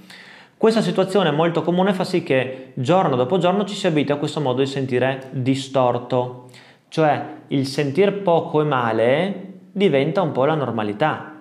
Questa 0.57 0.81
situazione 0.81 1.31
molto 1.31 1.61
comune 1.61 1.93
fa 1.93 2.05
sì 2.05 2.23
che 2.23 2.73
giorno 2.73 3.17
dopo 3.17 3.37
giorno 3.37 3.67
ci 3.67 3.75
si 3.75 3.87
abitui 3.87 4.15
a 4.15 4.19
questo 4.19 4.41
modo 4.41 4.61
di 4.61 4.67
sentire 4.67 5.29
distorto, 5.33 6.49
cioè 6.93 7.25
il 7.49 7.67
sentire 7.67 8.13
poco 8.13 8.61
e 8.61 8.65
male 8.65 9.53
diventa 9.73 10.21
un 10.21 10.31
po' 10.31 10.45
la 10.45 10.55
normalità. 10.55 11.37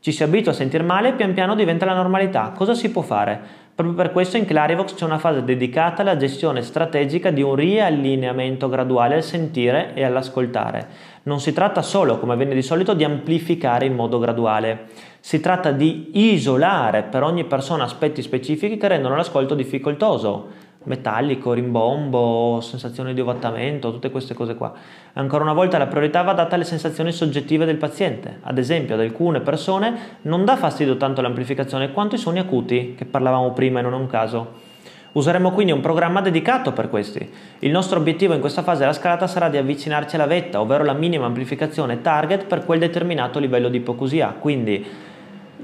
Ci 0.00 0.10
si 0.10 0.24
abitua 0.24 0.50
a 0.50 0.54
sentire 0.54 0.82
male 0.82 1.10
e 1.10 1.12
pian 1.12 1.32
piano 1.32 1.54
diventa 1.54 1.86
la 1.86 1.94
normalità. 1.94 2.52
Cosa 2.56 2.74
si 2.74 2.90
può 2.90 3.02
fare? 3.02 3.40
Proprio 3.72 3.94
per 3.96 4.10
questo 4.10 4.36
in 4.36 4.46
Clarivox 4.46 4.94
c'è 4.94 5.04
una 5.04 5.18
fase 5.18 5.44
dedicata 5.44 6.02
alla 6.02 6.16
gestione 6.16 6.60
strategica 6.60 7.30
di 7.30 7.40
un 7.40 7.54
riallineamento 7.54 8.68
graduale 8.68 9.14
al 9.14 9.22
sentire 9.22 9.94
e 9.94 10.02
all'ascoltare. 10.02 10.88
Non 11.22 11.38
si 11.38 11.52
tratta 11.52 11.82
solo, 11.82 12.18
come 12.18 12.32
avviene 12.32 12.54
di 12.54 12.62
solito, 12.62 12.92
di 12.92 13.04
amplificare 13.04 13.86
in 13.86 13.94
modo 13.94 14.18
graduale 14.18 14.88
si 15.26 15.40
tratta 15.40 15.72
di 15.72 16.10
isolare 16.12 17.02
per 17.02 17.24
ogni 17.24 17.42
persona 17.42 17.82
aspetti 17.82 18.22
specifici 18.22 18.76
che 18.76 18.86
rendono 18.86 19.16
l'ascolto 19.16 19.56
difficoltoso, 19.56 20.50
metallico, 20.86 21.52
rimbombo, 21.52 22.60
sensazione 22.60 23.14
di 23.14 23.20
ovattamento, 23.20 23.92
tutte 23.92 24.10
queste 24.10 24.34
cose 24.34 24.54
qua. 24.54 24.72
Ancora 25.14 25.44
una 25.44 25.52
volta 25.52 25.78
la 25.78 25.86
priorità 25.86 26.22
va 26.22 26.32
data 26.32 26.54
alle 26.54 26.64
sensazioni 26.64 27.12
soggettive 27.12 27.64
del 27.64 27.76
paziente. 27.76 28.38
Ad 28.42 28.58
esempio, 28.58 28.94
ad 28.94 29.00
alcune 29.00 29.40
persone 29.40 30.18
non 30.22 30.44
dà 30.44 30.56
fastidio 30.56 30.96
tanto 30.96 31.20
l'amplificazione 31.20 31.92
quanto 31.92 32.14
i 32.14 32.18
suoni 32.18 32.38
acuti, 32.38 32.94
che 32.96 33.04
parlavamo 33.04 33.52
prima 33.52 33.80
e 33.80 33.82
non 33.82 33.92
è 33.92 33.96
un 33.96 34.06
caso. 34.06 34.64
Useremo 35.12 35.50
quindi 35.52 35.72
un 35.72 35.80
programma 35.80 36.20
dedicato 36.20 36.72
per 36.72 36.90
questi. 36.90 37.26
Il 37.60 37.70
nostro 37.70 37.98
obiettivo 37.98 38.34
in 38.34 38.40
questa 38.40 38.62
fase 38.62 38.80
della 38.80 38.92
scalata 38.92 39.26
sarà 39.26 39.48
di 39.48 39.56
avvicinarci 39.56 40.14
alla 40.14 40.26
vetta, 40.26 40.60
ovvero 40.60 40.84
la 40.84 40.92
minima 40.92 41.24
amplificazione 41.24 42.02
target 42.02 42.44
per 42.44 42.66
quel 42.66 42.78
determinato 42.78 43.38
livello 43.38 43.70
di 43.70 43.78
ipocusia. 43.78 44.34
Quindi 44.38 44.86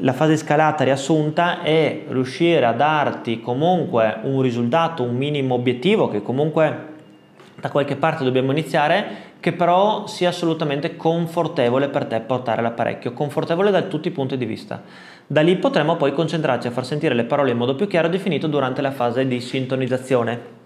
la 0.00 0.12
fase 0.12 0.36
scalata 0.36 0.84
riassunta 0.84 1.62
è 1.62 2.04
riuscire 2.08 2.64
a 2.64 2.72
darti 2.72 3.40
comunque 3.40 4.18
un 4.22 4.40
risultato, 4.40 5.02
un 5.02 5.16
minimo 5.16 5.54
obiettivo 5.54 6.08
che 6.08 6.22
comunque 6.22 6.90
da 7.60 7.70
qualche 7.70 7.96
parte 7.96 8.24
dobbiamo 8.24 8.50
iniziare, 8.50 9.30
che 9.38 9.52
però 9.52 10.06
sia 10.06 10.30
assolutamente 10.30 10.96
confortevole 10.96 11.88
per 11.88 12.06
te 12.06 12.20
portare 12.20 12.62
l'apparecchio, 12.62 13.12
confortevole 13.12 13.70
da 13.70 13.82
tutti 13.82 14.08
i 14.08 14.12
punti 14.12 14.36
di 14.36 14.46
vista. 14.46 14.82
Da 15.26 15.40
lì 15.42 15.56
potremo 15.56 15.96
poi 15.96 16.12
concentrarci 16.12 16.66
a 16.66 16.70
far 16.70 16.84
sentire 16.84 17.14
le 17.14 17.24
parole 17.24 17.52
in 17.52 17.56
modo 17.56 17.74
più 17.74 17.86
chiaro 17.86 18.08
e 18.08 18.10
definito 18.10 18.46
durante 18.46 18.82
la 18.82 18.90
fase 18.90 19.26
di 19.26 19.40
sintonizzazione. 19.40 20.60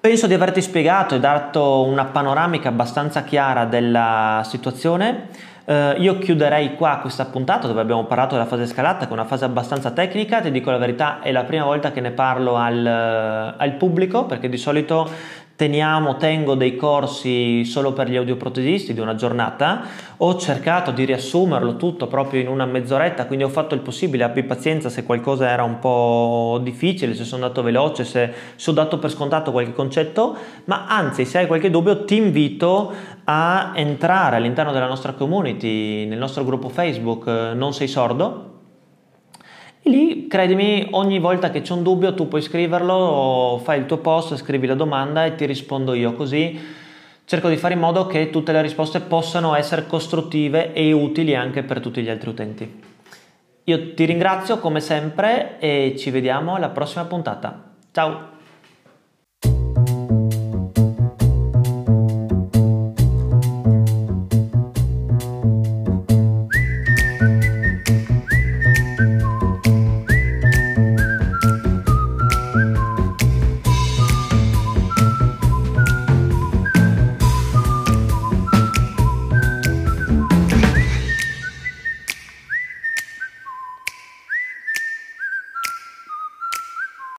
Penso 0.00 0.26
di 0.26 0.34
averti 0.34 0.62
spiegato 0.62 1.14
e 1.14 1.20
dato 1.20 1.82
una 1.82 2.04
panoramica 2.04 2.68
abbastanza 2.68 3.24
chiara 3.24 3.64
della 3.64 4.42
situazione. 4.44 5.28
Uh, 5.66 6.00
io 6.00 6.18
chiuderei 6.18 6.76
qua 6.76 6.98
questa 7.00 7.24
puntata 7.24 7.66
dove 7.66 7.80
abbiamo 7.80 8.04
parlato 8.04 8.34
della 8.34 8.46
fase 8.46 8.66
scalata, 8.66 9.06
che 9.06 9.10
è 9.10 9.12
una 9.12 9.24
fase 9.24 9.44
abbastanza 9.44 9.90
tecnica, 9.90 10.40
ti 10.40 10.52
dico 10.52 10.70
la 10.70 10.78
verità, 10.78 11.20
è 11.20 11.32
la 11.32 11.42
prima 11.42 11.64
volta 11.64 11.90
che 11.90 12.00
ne 12.00 12.12
parlo 12.12 12.54
al, 12.54 12.86
al 12.86 13.72
pubblico, 13.72 14.26
perché 14.26 14.48
di 14.48 14.58
solito 14.58 15.10
teniamo, 15.56 16.16
tengo 16.16 16.54
dei 16.54 16.76
corsi 16.76 17.64
solo 17.64 17.94
per 17.94 18.10
gli 18.10 18.16
audioprotesisti 18.16 18.92
di 18.92 19.00
una 19.00 19.14
giornata, 19.14 19.84
ho 20.18 20.36
cercato 20.36 20.90
di 20.90 21.04
riassumerlo 21.04 21.76
tutto 21.76 22.06
proprio 22.06 22.42
in 22.42 22.48
una 22.48 22.66
mezz'oretta, 22.66 23.26
quindi 23.26 23.44
ho 23.44 23.48
fatto 23.48 23.74
il 23.74 23.80
possibile, 23.80 24.24
abbi 24.24 24.42
pazienza 24.42 24.90
se 24.90 25.04
qualcosa 25.04 25.50
era 25.50 25.62
un 25.62 25.78
po' 25.78 26.60
difficile, 26.62 27.14
se 27.14 27.24
sono 27.24 27.42
andato 27.42 27.62
veloce, 27.62 28.04
se, 28.04 28.32
se 28.54 28.70
ho 28.70 28.74
dato 28.74 28.98
per 28.98 29.10
scontato 29.10 29.50
qualche 29.50 29.72
concetto, 29.72 30.36
ma 30.66 30.86
anzi 30.86 31.24
se 31.24 31.38
hai 31.38 31.46
qualche 31.46 31.70
dubbio 31.70 32.04
ti 32.04 32.16
invito 32.16 32.92
a 33.24 33.72
entrare 33.74 34.36
all'interno 34.36 34.72
della 34.72 34.86
nostra 34.86 35.12
community, 35.12 36.04
nel 36.04 36.18
nostro 36.18 36.44
gruppo 36.44 36.68
Facebook 36.68 37.26
eh, 37.26 37.54
Non 37.54 37.72
sei 37.72 37.88
sordo, 37.88 38.55
e 39.86 39.90
lì, 39.90 40.26
credimi, 40.26 40.88
ogni 40.90 41.20
volta 41.20 41.50
che 41.50 41.60
c'è 41.60 41.72
un 41.72 41.84
dubbio 41.84 42.12
tu 42.12 42.26
puoi 42.26 42.42
scriverlo, 42.42 43.60
fai 43.62 43.78
il 43.78 43.86
tuo 43.86 43.98
post, 43.98 44.34
scrivi 44.34 44.66
la 44.66 44.74
domanda 44.74 45.24
e 45.24 45.36
ti 45.36 45.46
rispondo 45.46 45.94
io, 45.94 46.14
così 46.14 46.58
cerco 47.24 47.48
di 47.48 47.56
fare 47.56 47.74
in 47.74 47.80
modo 47.80 48.06
che 48.06 48.30
tutte 48.30 48.50
le 48.50 48.62
risposte 48.62 49.00
possano 49.00 49.54
essere 49.54 49.86
costruttive 49.86 50.72
e 50.72 50.90
utili 50.90 51.36
anche 51.36 51.62
per 51.62 51.78
tutti 51.78 52.02
gli 52.02 52.10
altri 52.10 52.30
utenti. 52.30 52.82
Io 53.64 53.94
ti 53.94 54.04
ringrazio 54.04 54.58
come 54.58 54.80
sempre 54.80 55.58
e 55.60 55.94
ci 55.96 56.10
vediamo 56.10 56.56
alla 56.56 56.70
prossima 56.70 57.04
puntata. 57.04 57.74
Ciao! 57.92 58.35